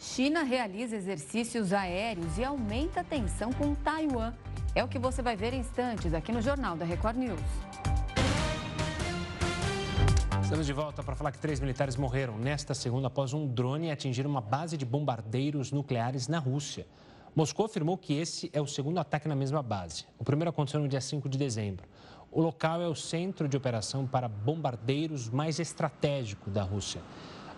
[0.00, 4.34] China realiza exercícios aéreos e aumenta a tensão com Taiwan.
[4.74, 7.40] É o que você vai ver em instantes aqui no Jornal da Record News.
[10.42, 14.26] Estamos de volta para falar que três militares morreram nesta segunda após um drone atingir
[14.26, 16.84] uma base de bombardeiros nucleares na Rússia.
[17.34, 20.04] Moscou afirmou que esse é o segundo ataque na mesma base.
[20.18, 21.88] O primeiro aconteceu no dia 5 de dezembro.
[22.30, 27.00] O local é o centro de operação para bombardeiros mais estratégico da Rússia.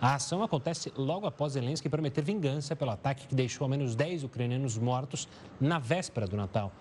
[0.01, 4.23] A ação acontece logo após Zelensky prometer vingança pelo ataque que deixou ao menos 10
[4.23, 5.27] ucranianos mortos
[5.59, 6.71] na véspera do Natal.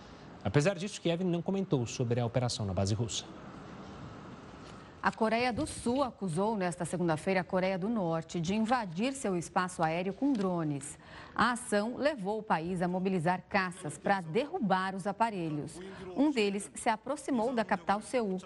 [0.45, 3.25] Apesar disso, Kiev não comentou sobre a operação na base russa.
[5.05, 9.83] A Coreia do Sul acusou nesta segunda-feira a Coreia do Norte de invadir seu espaço
[9.83, 10.99] aéreo com drones.
[11.35, 15.81] A ação levou o país a mobilizar caças para derrubar os aparelhos.
[16.17, 18.39] Um deles se aproximou da capital Seul.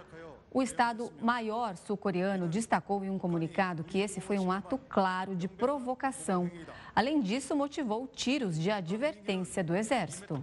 [0.51, 6.51] O Estado-Maior sul-coreano destacou em um comunicado que esse foi um ato claro de provocação.
[6.94, 10.42] Além disso, motivou tiros de advertência do Exército.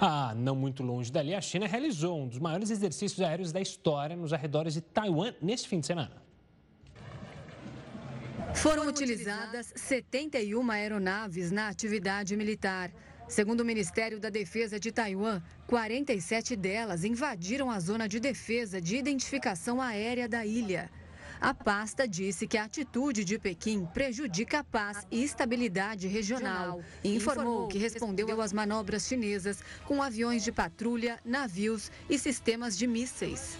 [0.00, 4.14] Ah, não muito longe dali, a China realizou um dos maiores exercícios aéreos da história
[4.14, 6.27] nos arredores de Taiwan neste fim de semana.
[8.62, 12.90] Foram utilizadas 71 aeronaves na atividade militar.
[13.28, 18.96] Segundo o Ministério da Defesa de Taiwan, 47 delas invadiram a zona de defesa de
[18.96, 20.90] identificação aérea da ilha.
[21.40, 27.14] A pasta disse que a atitude de Pequim prejudica a paz e estabilidade regional e
[27.14, 33.56] informou que respondeu às manobras chinesas com aviões de patrulha, navios e sistemas de mísseis.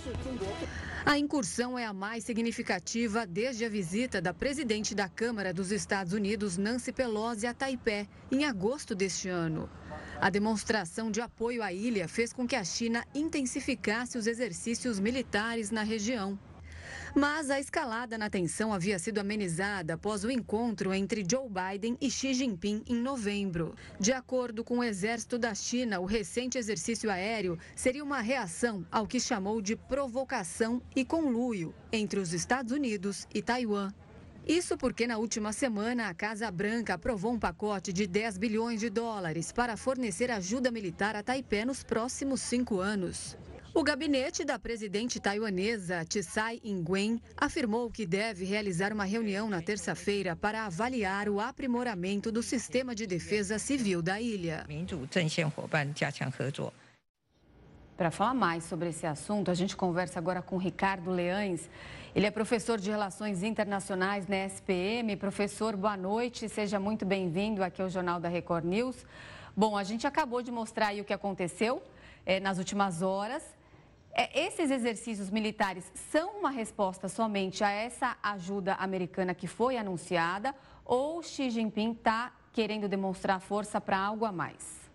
[1.06, 6.12] A incursão é a mais significativa desde a visita da presidente da Câmara dos Estados
[6.12, 9.70] Unidos, Nancy Pelosi, a Taipei, em agosto deste ano.
[10.20, 15.70] A demonstração de apoio à ilha fez com que a China intensificasse os exercícios militares
[15.70, 16.36] na região.
[17.18, 22.08] Mas a escalada na tensão havia sido amenizada após o encontro entre Joe Biden e
[22.08, 23.74] Xi Jinping em novembro.
[23.98, 29.04] De acordo com o exército da China, o recente exercício aéreo seria uma reação ao
[29.04, 33.92] que chamou de provocação e conluio entre os Estados Unidos e Taiwan.
[34.46, 38.90] Isso porque na última semana a Casa Branca aprovou um pacote de 10 bilhões de
[38.90, 43.36] dólares para fornecer ajuda militar a Taipei nos próximos cinco anos.
[43.78, 50.34] O gabinete da presidente taiwanesa Tsai Ing-wen afirmou que deve realizar uma reunião na terça-feira
[50.34, 54.66] para avaliar o aprimoramento do sistema de defesa civil da ilha.
[57.96, 61.70] Para falar mais sobre esse assunto, a gente conversa agora com Ricardo Leães.
[62.16, 65.14] Ele é professor de Relações Internacionais na SPM.
[65.14, 69.06] Professor, boa noite, seja muito bem-vindo aqui ao Jornal da Record News.
[69.56, 71.80] Bom, a gente acabou de mostrar aí o que aconteceu
[72.26, 73.56] é, nas últimas horas
[74.34, 81.22] esses exercícios militares são uma resposta somente a essa ajuda americana que foi anunciada ou
[81.22, 84.90] Xi Jinping está querendo demonstrar força para algo a mais?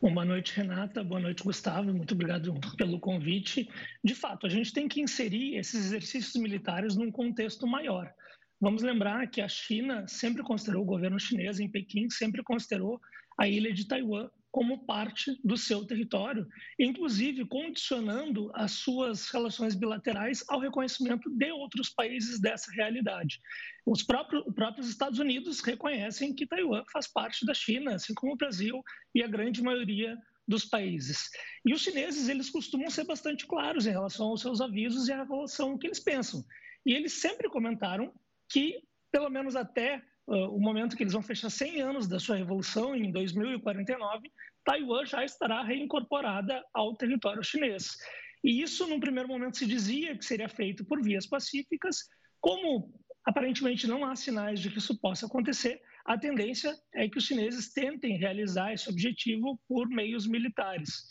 [0.00, 1.04] Bom, boa noite, Renata.
[1.04, 1.94] Boa noite, Gustavo.
[1.94, 3.70] Muito obrigado pelo convite.
[4.02, 8.12] De fato, a gente tem que inserir esses exercícios militares num contexto maior.
[8.60, 13.00] Vamos lembrar que a China sempre considerou, o governo chinês em Pequim sempre considerou
[13.38, 16.46] a ilha de Taiwan como parte do seu território,
[16.78, 23.40] inclusive condicionando as suas relações bilaterais ao reconhecimento de outros países dessa realidade.
[23.86, 28.34] Os próprios, os próprios Estados Unidos reconhecem que Taiwan faz parte da China, assim como
[28.34, 28.82] o Brasil
[29.14, 31.30] e a grande maioria dos países.
[31.64, 35.16] E os chineses, eles costumam ser bastante claros em relação aos seus avisos e em
[35.16, 36.44] relação que eles pensam.
[36.84, 38.12] E eles sempre comentaram
[38.50, 42.94] que, pelo menos até o momento que eles vão fechar 100 anos da sua revolução,
[42.94, 44.30] em 2049,
[44.64, 47.96] Taiwan já estará reincorporada ao território chinês.
[48.44, 52.08] E isso, num primeiro momento, se dizia que seria feito por vias pacíficas.
[52.40, 52.92] Como
[53.24, 57.72] aparentemente não há sinais de que isso possa acontecer, a tendência é que os chineses
[57.72, 61.06] tentem realizar esse objetivo por meios militares.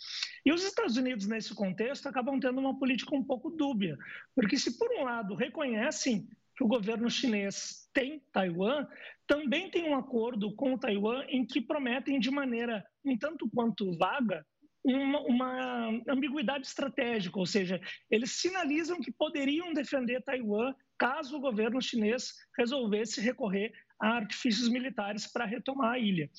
[0.46, 3.98] E os Estados Unidos, nesse contexto, acabam tendo uma política um pouco dúbia,
[4.36, 6.28] porque, se por um lado reconhecem
[6.62, 8.86] que o governo chinês tem Taiwan,
[9.26, 14.46] também tem um acordo com Taiwan em que prometem de maneira um tanto quanto vaga
[14.84, 21.82] uma, uma, ambiguidade estratégica, ou seja, eles sinalizam que poderiam defender Taiwan caso o governo
[21.82, 23.72] chinês resolvesse recorrer
[24.02, 26.30] a artifícios militares para retomar a ilha.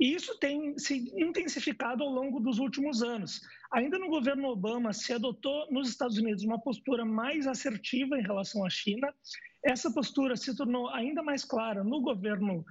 [0.00, 3.40] E isso tem se intensificado ao longo dos últimos anos.
[3.70, 8.64] Ainda no governo Obama, se adotou nos Estados Unidos uma postura mais assertiva em relação
[8.64, 9.12] à China.
[9.62, 12.64] Essa postura se tornou ainda mais clara no governo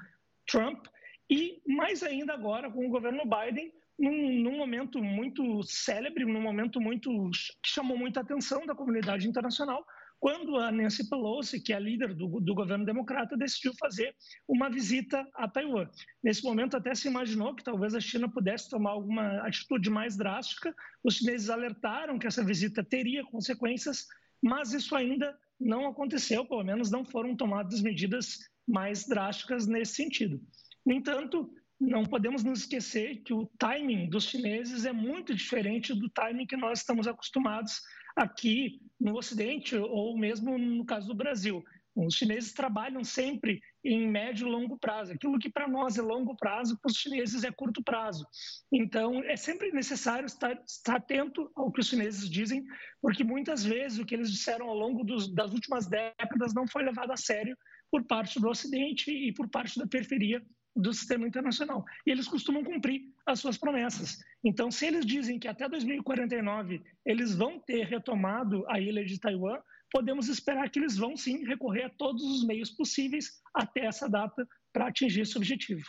[0.48, 0.88] Trump
[1.30, 6.82] e mais ainda agora com o governo Biden, num, num, momento muito célebre, num momento
[6.82, 7.30] muito
[7.62, 9.86] que chamou muita atenção da comunidade internacional,
[10.20, 14.14] quando a Nancy Pelosi, que é a líder do, do, governo democrata, decidiu fazer
[14.48, 15.88] uma visita a Taiwan.
[16.22, 20.76] Nesse momento, até se imaginou que talvez a China pudesse tomar alguma atitude mais drástica.
[21.04, 24.08] Os chineses alertaram que essa visita teria consequências,
[24.42, 30.42] mas isso ainda não aconteceu, pelo menos não foram tomadas medidas mais drásticas nesse sentido.
[30.86, 31.50] No entanto,
[31.80, 36.58] não podemos nos esquecer que o timing dos chineses é muito diferente do timing que
[36.58, 37.82] nós estamos acostumados
[38.20, 41.64] aqui no Ocidente ou mesmo no caso do Brasil.
[41.96, 45.12] Os chineses trabalham sempre em médio e longo prazo.
[45.12, 48.26] Aquilo que para nós é longo prazo, para os chineses é curto prazo.
[48.72, 52.64] Então, é sempre necessário estar, estar atento ao que os chineses dizem,
[53.02, 56.84] porque muitas vezes o que eles disseram ao longo dos, das últimas décadas não foi
[56.84, 57.58] levado a sério
[57.92, 60.42] por parte do Ocidente e por parte da periferia
[60.80, 61.86] do sistema internacional.
[62.06, 64.18] E eles costumam cumprir as suas promessas.
[64.44, 69.60] Então, se eles dizem que até 2049 eles vão ter retomado a ilha de Taiwan,
[69.92, 74.48] podemos esperar que eles vão sim recorrer a todos os meios possíveis até essa data
[74.72, 75.84] para atingir esse objetivo.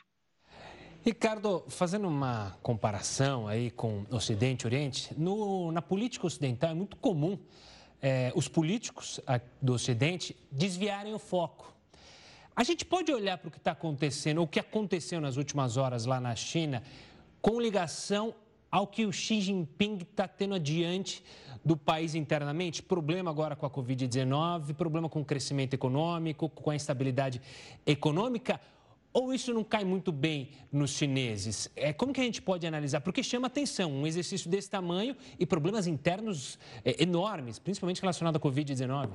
[1.02, 6.96] Ricardo, fazendo uma comparação aí com Ocidente e Oriente, no, na política ocidental é muito
[6.96, 7.38] comum
[8.02, 9.20] é, os políticos
[9.60, 11.74] do Ocidente desviarem o foco
[12.60, 16.04] a gente pode olhar para o que está acontecendo, o que aconteceu nas últimas horas
[16.04, 16.82] lá na China,
[17.40, 18.34] com ligação
[18.70, 21.24] ao que o Xi Jinping está tendo adiante
[21.64, 22.82] do país internamente?
[22.82, 27.40] Problema agora com a Covid-19, problema com o crescimento econômico, com a instabilidade
[27.86, 28.60] econômica?
[29.10, 31.70] Ou isso não cai muito bem nos chineses?
[31.74, 33.00] É, como que a gente pode analisar?
[33.00, 38.38] Porque chama atenção um exercício desse tamanho e problemas internos é, enormes, principalmente relacionado à
[38.38, 39.08] Covid-19.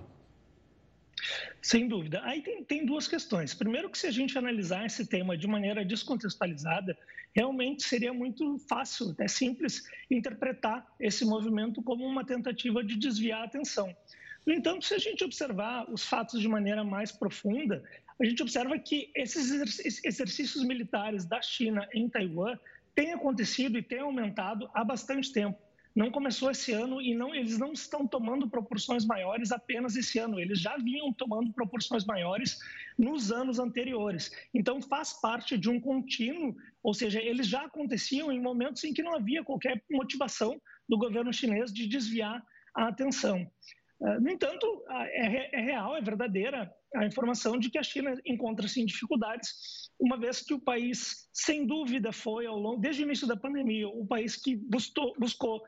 [1.62, 2.22] Sem dúvida.
[2.24, 3.54] Aí tem, tem, duas questões.
[3.54, 6.98] Primeiro, que se a gente analisar esse tema de maneira descontextualizada,
[7.36, 13.46] realmente seria muito fácil, até simples, interpretar esse movimento como uma tentativa de desviar a
[13.46, 13.96] atenção.
[14.46, 17.84] No entanto, se a gente observar os fatos de maneira mais profunda,
[18.22, 22.58] a gente observa que esses exercícios militares da China em Taiwan
[22.94, 25.65] têm acontecido e têm aumentado há bastante tempo
[25.96, 30.40] não começou esse ano e não, eles não estão tomando proporções maiores apenas esse ano,
[30.40, 32.60] eles já vinham tomando proporções maiores
[32.98, 34.30] nos anos anteriores.
[34.54, 39.02] Então, faz parte de um contínuo, ou seja, eles já aconteciam em momentos em que
[39.02, 42.44] não havia qualquer motivação do governo chinês de desviar
[42.76, 43.50] a atenção.
[44.02, 48.82] Ah, no entanto, é, é real, é verdadeira a informação de que a China encontra-se
[48.82, 53.28] em dificuldades, uma vez que o país, sem dúvida, foi, ao longo, desde o início
[53.28, 55.64] da pandemia, o país que buscou, buscou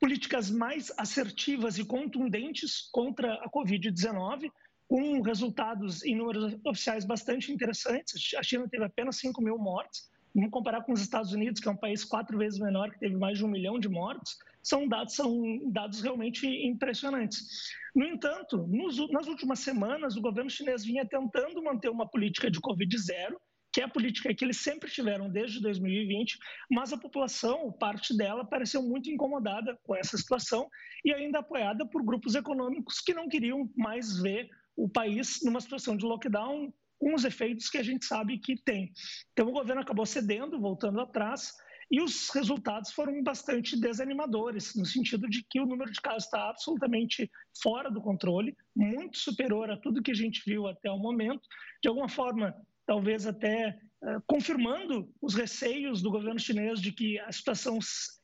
[0.00, 4.50] políticas mais assertivas e contundentes contra a Covid-19,
[4.86, 8.34] com resultados em números oficiais bastante interessantes.
[8.34, 10.08] A China teve apenas 5 mil mortes.
[10.34, 13.16] Vamos comparar com os Estados Unidos, que é um país quatro vezes menor, que teve
[13.16, 14.38] mais de um milhão de mortos.
[14.62, 17.72] são dados, são dados realmente impressionantes.
[17.94, 22.60] No entanto, nos, nas últimas semanas, o governo chinês vinha tentando manter uma política de
[22.60, 23.40] Covid zero,
[23.78, 26.36] que é a política que eles sempre tiveram desde 2020,
[26.68, 30.68] mas a população, parte dela, pareceu muito incomodada com essa situação
[31.04, 35.96] e ainda apoiada por grupos econômicos que não queriam mais ver o país numa situação
[35.96, 38.90] de lockdown com os efeitos que a gente sabe que tem.
[39.32, 41.52] Então, o governo acabou cedendo, voltando atrás,
[41.88, 46.50] e os resultados foram bastante desanimadores, no sentido de que o número de casos está
[46.50, 47.30] absolutamente
[47.62, 51.48] fora do controle, muito superior a tudo que a gente viu até o momento.
[51.80, 52.52] De alguma forma,
[52.88, 57.78] talvez até uh, confirmando os receios do governo chinês de que a situação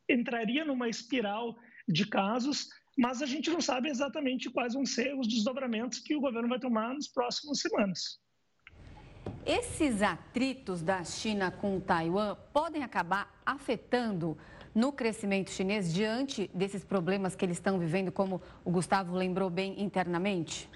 [0.09, 1.55] entraria numa espiral
[1.87, 6.21] de casos, mas a gente não sabe exatamente quais vão ser os desdobramentos que o
[6.21, 8.19] governo vai tomar nas próximas semanas.
[9.45, 14.39] Esses atritos da China com Taiwan podem acabar afetando
[14.75, 19.83] no crescimento chinês diante desses problemas que eles estão vivendo, como o Gustavo lembrou bem
[19.83, 20.71] internamente?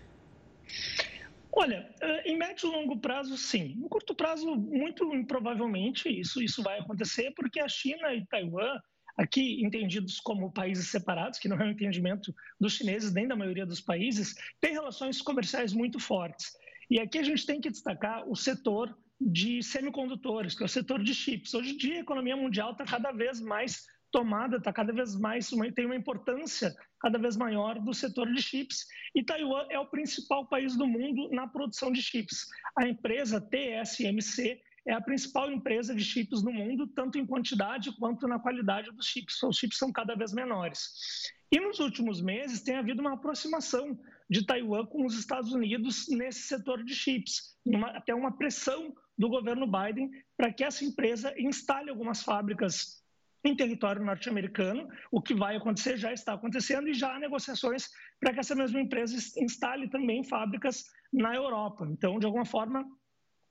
[1.61, 3.75] Olha, eh, em médio e longo prazo, sim.
[3.75, 8.79] No curto prazo, muito improvavelmente isso, isso vai acontecer, porque a China e Taiwan,
[9.17, 13.67] aqui entendidos como países separados, que não é um entendimento dos chineses nem da maioria
[13.67, 16.57] dos países, têm relações comerciais muito fortes.
[16.89, 21.03] E aqui a gente tem que destacar o setor de semicondutores, que é o setor
[21.03, 21.55] de chips.
[21.55, 25.51] Hoje em dia, a economia mundial está cada vez mais tomada, está cada vez mais,
[25.75, 28.87] tem uma importância cada vez maior do setor de chips.
[29.15, 32.47] E Taiwan é o principal país do mundo na produção de chips.
[32.77, 38.27] A empresa TSMC é a principal empresa de chips no mundo, tanto em quantidade quanto
[38.27, 39.43] na qualidade dos chips.
[39.43, 41.31] Os chips são cada vez menores.
[41.53, 46.43] E nos últimos meses tem havido uma aproximação de Taiwan com os Estados Unidos nesse
[46.43, 51.91] setor de chips, uma, até uma pressão do governo Biden para que essa empresa instale
[51.91, 53.03] algumas fábricas
[53.45, 57.89] em território norte-americano, o que vai acontecer já está acontecendo e já há negociações
[58.21, 61.87] para que essa mesma empresa instale também fábricas na Europa.
[61.91, 62.85] Então, de alguma forma,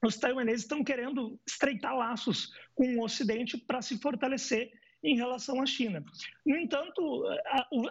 [0.03, 4.71] os taiwaneses estão querendo estreitar laços com o Ocidente para se fortalecer
[5.03, 6.03] em relação à China.
[6.45, 7.23] No entanto,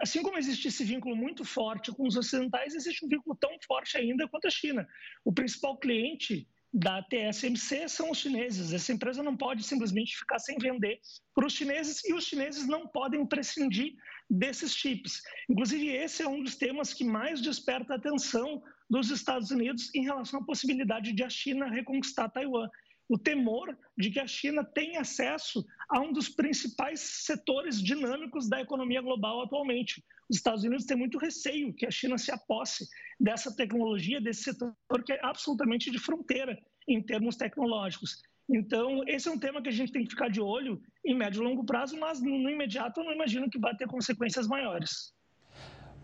[0.01, 3.97] assim como existe esse vínculo muito forte com os ocidentais, existe um vínculo tão forte
[3.97, 4.87] ainda quanto a China.
[5.25, 8.71] O principal cliente da TSMC são os chineses.
[8.71, 11.01] Essa empresa não pode simplesmente ficar sem vender
[11.35, 13.95] para os chineses e os chineses não podem prescindir
[14.29, 15.23] desses chips.
[15.49, 20.05] Inclusive, esse é um dos temas que mais desperta a atenção dos Estados Unidos em
[20.05, 22.69] relação à possibilidade de a China reconquistar Taiwan
[23.09, 28.61] o temor de que a China tenha acesso a um dos principais setores dinâmicos da
[28.61, 30.05] economia global atualmente.
[30.29, 32.87] Os Estados Unidos têm muito receio que a China se aposse
[33.19, 34.75] dessa tecnologia, desse setor
[35.05, 36.59] que é absolutamente de fronteira
[36.89, 38.23] em termos tecnológicos.
[38.49, 41.43] Então, esse é um tema que a gente tem que ficar de olho em médio
[41.43, 45.13] e longo prazo, mas no imediato eu não imagino que vai ter consequências maiores.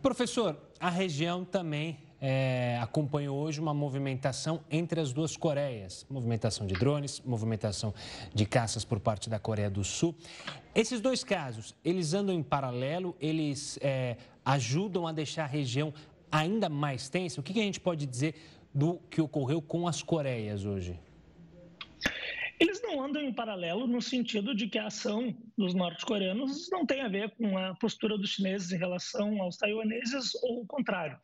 [0.00, 6.06] Professor, a região também é, acompanhou hoje uma movimentação entre as duas Coreias.
[6.08, 7.92] Movimentação de drones, movimentação
[8.32, 10.14] de caças por parte da Coreia do Sul.
[10.72, 15.92] Esses dois casos, eles andam em paralelo, eles é, ajudam a deixar a região
[16.30, 17.40] ainda mais tensa?
[17.40, 18.36] O que, que a gente pode dizer
[18.72, 20.98] do que ocorreu com as Coreias hoje?
[22.60, 27.00] Eles não andam em paralelo no sentido de que a ação dos norte-coreanos não tem
[27.00, 31.18] a ver com a postura dos chineses em relação aos taiwaneses ou o contrário.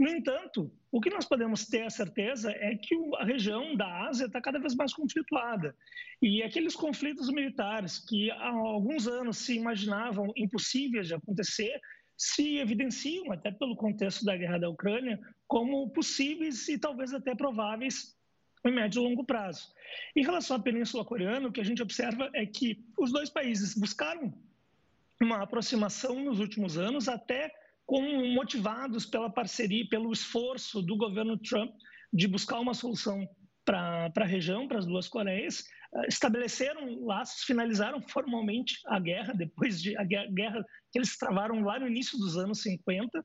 [0.00, 4.24] No entanto, o que nós podemos ter a certeza é que a região da Ásia
[4.24, 5.76] está cada vez mais conflituada.
[6.22, 11.78] E aqueles conflitos militares que há alguns anos se imaginavam impossíveis de acontecer,
[12.16, 18.16] se evidenciam, até pelo contexto da guerra da Ucrânia, como possíveis e talvez até prováveis
[18.64, 19.70] em médio e longo prazo.
[20.16, 23.74] Em relação à Península Coreana, o que a gente observa é que os dois países
[23.74, 24.32] buscaram
[25.20, 27.52] uma aproximação nos últimos anos, até
[27.90, 31.74] como motivados pela parceria, pelo esforço do governo Trump
[32.12, 33.28] de buscar uma solução
[33.64, 35.64] para a região, para as duas Coreias,
[35.96, 41.80] eh, estabeleceram laços, finalizaram formalmente a guerra, depois de a guerra que eles travaram lá
[41.80, 43.24] no início dos anos 50,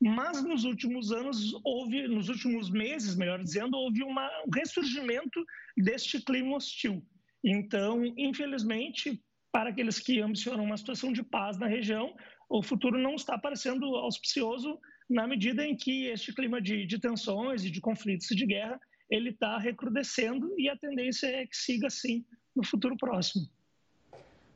[0.00, 5.44] mas nos últimos anos houve, nos últimos meses, melhor dizendo, houve uma, um ressurgimento
[5.76, 7.06] deste clima hostil.
[7.44, 12.16] Então, infelizmente, para aqueles que ambicionam uma situação de paz na região,
[12.48, 14.78] o futuro não está parecendo auspicioso
[15.08, 18.80] na medida em que este clima de, de tensões e de conflitos e de guerra
[19.10, 22.24] ele está recrudescendo e a tendência é que siga assim
[22.54, 23.46] no futuro próximo.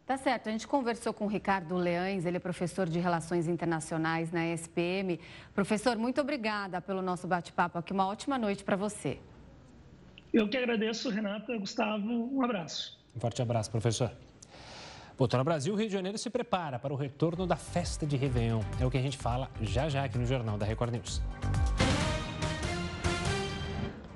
[0.04, 0.48] Tá certo.
[0.48, 5.18] A gente conversou com o Ricardo Leães, ele é professor de Relações Internacionais na SPM.
[5.54, 7.92] Professor, muito obrigada pelo nosso bate-papo aqui.
[7.92, 9.18] Uma ótima noite para você.
[10.32, 12.10] Eu que agradeço, Renata, Gustavo.
[12.34, 12.98] Um abraço.
[13.14, 14.10] Um forte abraço, professor.
[15.22, 18.16] Voltando ao Brasil, o Rio de Janeiro se prepara para o retorno da festa de
[18.16, 18.60] Réveillon.
[18.80, 21.22] É o que a gente fala já já aqui no Jornal da Record News.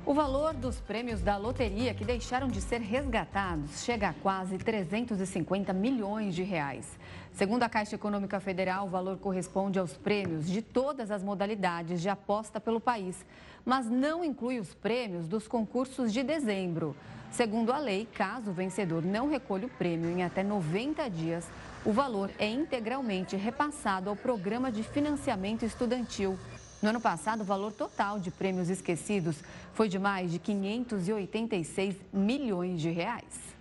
[0.05, 5.73] O valor dos prêmios da loteria que deixaram de ser resgatados chega a quase 350
[5.73, 6.99] milhões de reais.
[7.33, 12.09] Segundo a Caixa Econômica Federal, o valor corresponde aos prêmios de todas as modalidades de
[12.09, 13.25] aposta pelo país,
[13.65, 16.97] mas não inclui os prêmios dos concursos de dezembro.
[17.37, 21.47] Segundo a lei, caso o vencedor não recolha o prêmio em até 90 dias,
[21.84, 26.39] o valor é integralmente repassado ao Programa de Financiamento Estudantil.
[26.80, 29.37] No ano passado, o valor total de prêmios esquecidos
[29.74, 33.55] foi de mais de 586 milhões de reais.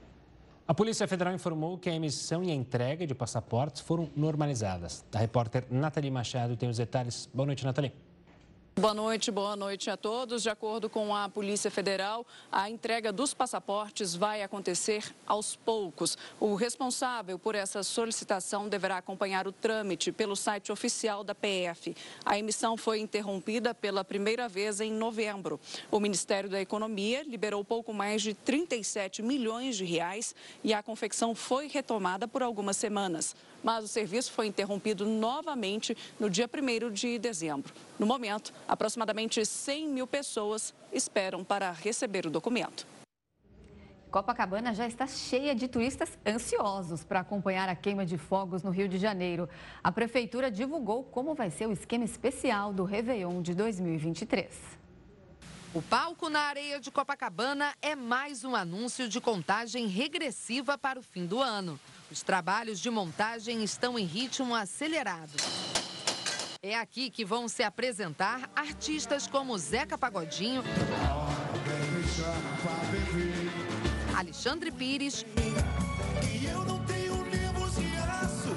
[0.66, 5.04] A Polícia Federal informou que a emissão e a entrega de passaportes foram normalizadas.
[5.14, 7.30] A repórter Nathalie Machado tem os detalhes.
[7.34, 8.05] Boa noite, Nathalie.
[8.78, 10.44] Boa noite, boa noite a todos.
[10.44, 16.18] De acordo com a Polícia Federal, a entrega dos passaportes vai acontecer aos poucos.
[16.42, 21.96] O responsável por essa solicitação deverá acompanhar o trâmite pelo site oficial da PF.
[22.26, 25.58] A emissão foi interrompida pela primeira vez em novembro.
[25.90, 31.34] O Ministério da Economia liberou pouco mais de 37 milhões de reais e a confecção
[31.34, 37.18] foi retomada por algumas semanas mas o serviço foi interrompido novamente no dia 1 de
[37.18, 37.74] dezembro.
[37.98, 42.86] No momento, aproximadamente 100 mil pessoas esperam para receber o documento.
[44.12, 48.88] Copacabana já está cheia de turistas ansiosos para acompanhar a queima de fogos no Rio
[48.88, 49.50] de Janeiro.
[49.84, 54.86] A prefeitura divulgou como vai ser o esquema especial do Réveillon de 2023.
[55.74, 61.04] O palco na areia de Copacabana é mais um anúncio de contagem regressiva para o
[61.04, 61.80] fim do ano.
[62.16, 65.34] Os trabalhos de montagem estão em ritmo acelerado.
[66.64, 70.64] É aqui que vão se apresentar artistas como Zeca Pagodinho,
[74.16, 75.26] Alexandre Pires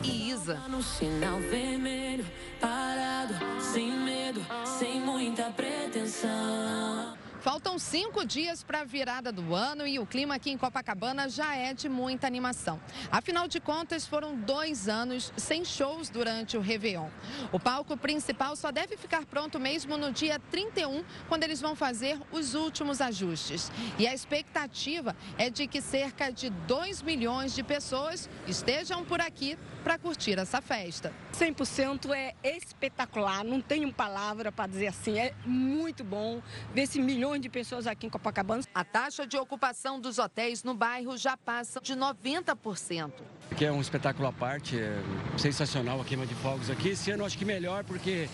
[0.05, 0.55] e Isa.
[0.69, 2.25] No sinal vermelho,
[2.61, 4.41] parado, sem medo,
[4.79, 7.18] sem muita pretensão.
[7.49, 11.57] Faltam cinco dias para a virada do ano e o clima aqui em Copacabana já
[11.57, 12.79] é de muita animação.
[13.11, 17.09] Afinal de contas, foram dois anos sem shows durante o Réveillon.
[17.51, 22.21] O palco principal só deve ficar pronto mesmo no dia 31, quando eles vão fazer
[22.31, 23.73] os últimos ajustes.
[23.99, 29.57] E a expectativa é de que cerca de 2 milhões de pessoas estejam por aqui
[29.89, 31.15] para curtir essa festa.
[31.33, 36.43] 100% é espetacular, não tenho palavra para dizer assim, é muito bom
[36.75, 38.63] ver esse milhão milhões de pessoas aqui em Copacabana.
[38.75, 43.13] A taxa de ocupação dos hotéis no bairro já passa de 90%.
[43.57, 45.01] Que é um espetáculo à parte, é
[45.39, 46.91] sensacional a queima de fogos aqui.
[46.91, 48.29] Esse ano acho que melhor porque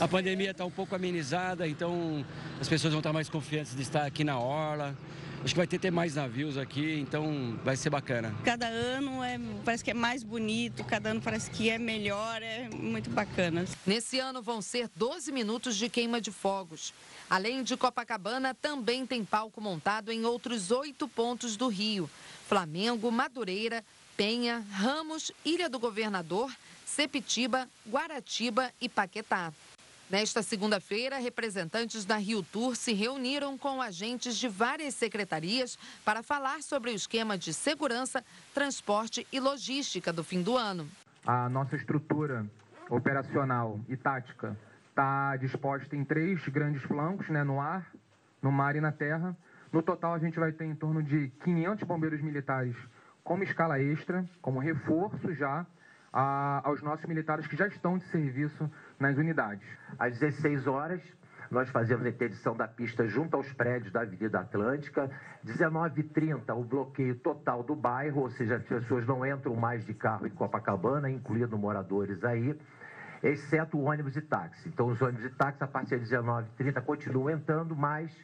[0.00, 2.26] a pandemia está um pouco amenizada, então
[2.60, 4.96] as pessoas vão estar mais confiantes de estar aqui na orla.
[5.44, 8.34] Acho que vai ter, ter mais navios aqui, então vai ser bacana.
[8.44, 12.68] Cada ano é, parece que é mais bonito, cada ano parece que é melhor, é
[12.74, 13.64] muito bacana.
[13.86, 16.92] Nesse ano vão ser 12 minutos de queima de fogos.
[17.30, 22.10] Além de Copacabana, também tem palco montado em outros oito pontos do Rio:
[22.48, 23.84] Flamengo, Madureira,
[24.16, 26.52] Penha, Ramos, Ilha do Governador,
[26.84, 29.52] Sepitiba, Guaratiba e Paquetá.
[30.10, 36.62] Nesta segunda-feira, representantes da Rio Tour se reuniram com agentes de várias secretarias para falar
[36.62, 40.88] sobre o esquema de segurança, transporte e logística do fim do ano.
[41.26, 42.46] A nossa estrutura
[42.88, 44.56] operacional e tática
[44.88, 47.92] está disposta em três grandes flancos, né, no ar,
[48.40, 49.36] no mar e na terra.
[49.70, 52.74] No total, a gente vai ter em torno de 500 bombeiros militares
[53.22, 55.66] como escala extra, como reforço já
[56.12, 59.66] a, aos nossos militares que já estão de serviço nas unidades.
[59.98, 61.00] Às 16 horas,
[61.50, 65.10] nós fazemos a interdição da pista junto aos prédios da Avenida Atlântica.
[65.46, 70.26] 19h30, o bloqueio total do bairro, ou seja, as pessoas não entram mais de carro
[70.26, 72.58] em Copacabana, incluindo moradores aí,
[73.22, 74.68] exceto ônibus e táxi.
[74.68, 78.14] Então, os ônibus e táxi, a partir de 19h30, continuam entrando, mas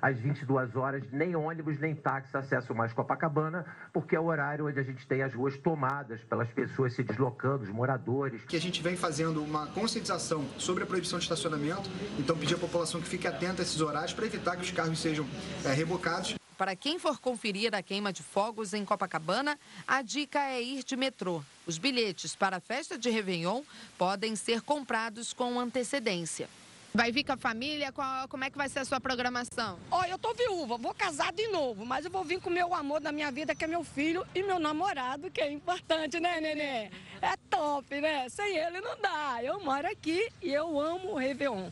[0.00, 4.78] às 22 horas, nem ônibus nem táxi acessam mais Copacabana, porque é o horário onde
[4.78, 8.44] a gente tem as ruas tomadas pelas pessoas se deslocando, os moradores.
[8.44, 11.88] Que a gente vem fazendo uma conscientização sobre a proibição de estacionamento,
[12.18, 14.98] então pedir à população que fique atenta a esses horários para evitar que os carros
[14.98, 15.26] sejam
[15.64, 16.34] é, rebocados.
[16.60, 20.94] Para quem for conferir a queima de fogos em Copacabana, a dica é ir de
[20.94, 21.42] metrô.
[21.66, 23.62] Os bilhetes para a festa de Réveillon
[23.96, 26.50] podem ser comprados com antecedência.
[26.92, 27.92] Vai vir com a família?
[27.92, 29.78] Qual, como é que vai ser a sua programação?
[29.90, 32.74] Olha, eu tô viúva, vou casar de novo, mas eu vou vir com o meu
[32.74, 36.40] amor da minha vida, que é meu filho, e meu namorado, que é importante, né,
[36.40, 36.90] nenê?
[37.22, 38.28] É top, né?
[38.28, 39.38] Sem ele não dá.
[39.42, 41.70] Eu moro aqui e eu amo o Réveillon.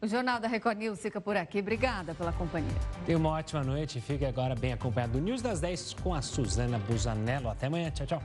[0.00, 1.60] O Jornal da Record News fica por aqui.
[1.60, 2.76] Obrigada pela companhia.
[3.06, 4.00] Tenha uma ótima noite.
[4.00, 7.48] Fique agora bem acompanhado do News das 10 com a Suzana Busanello.
[7.48, 7.90] Até amanhã.
[7.90, 8.22] Tchau, tchau.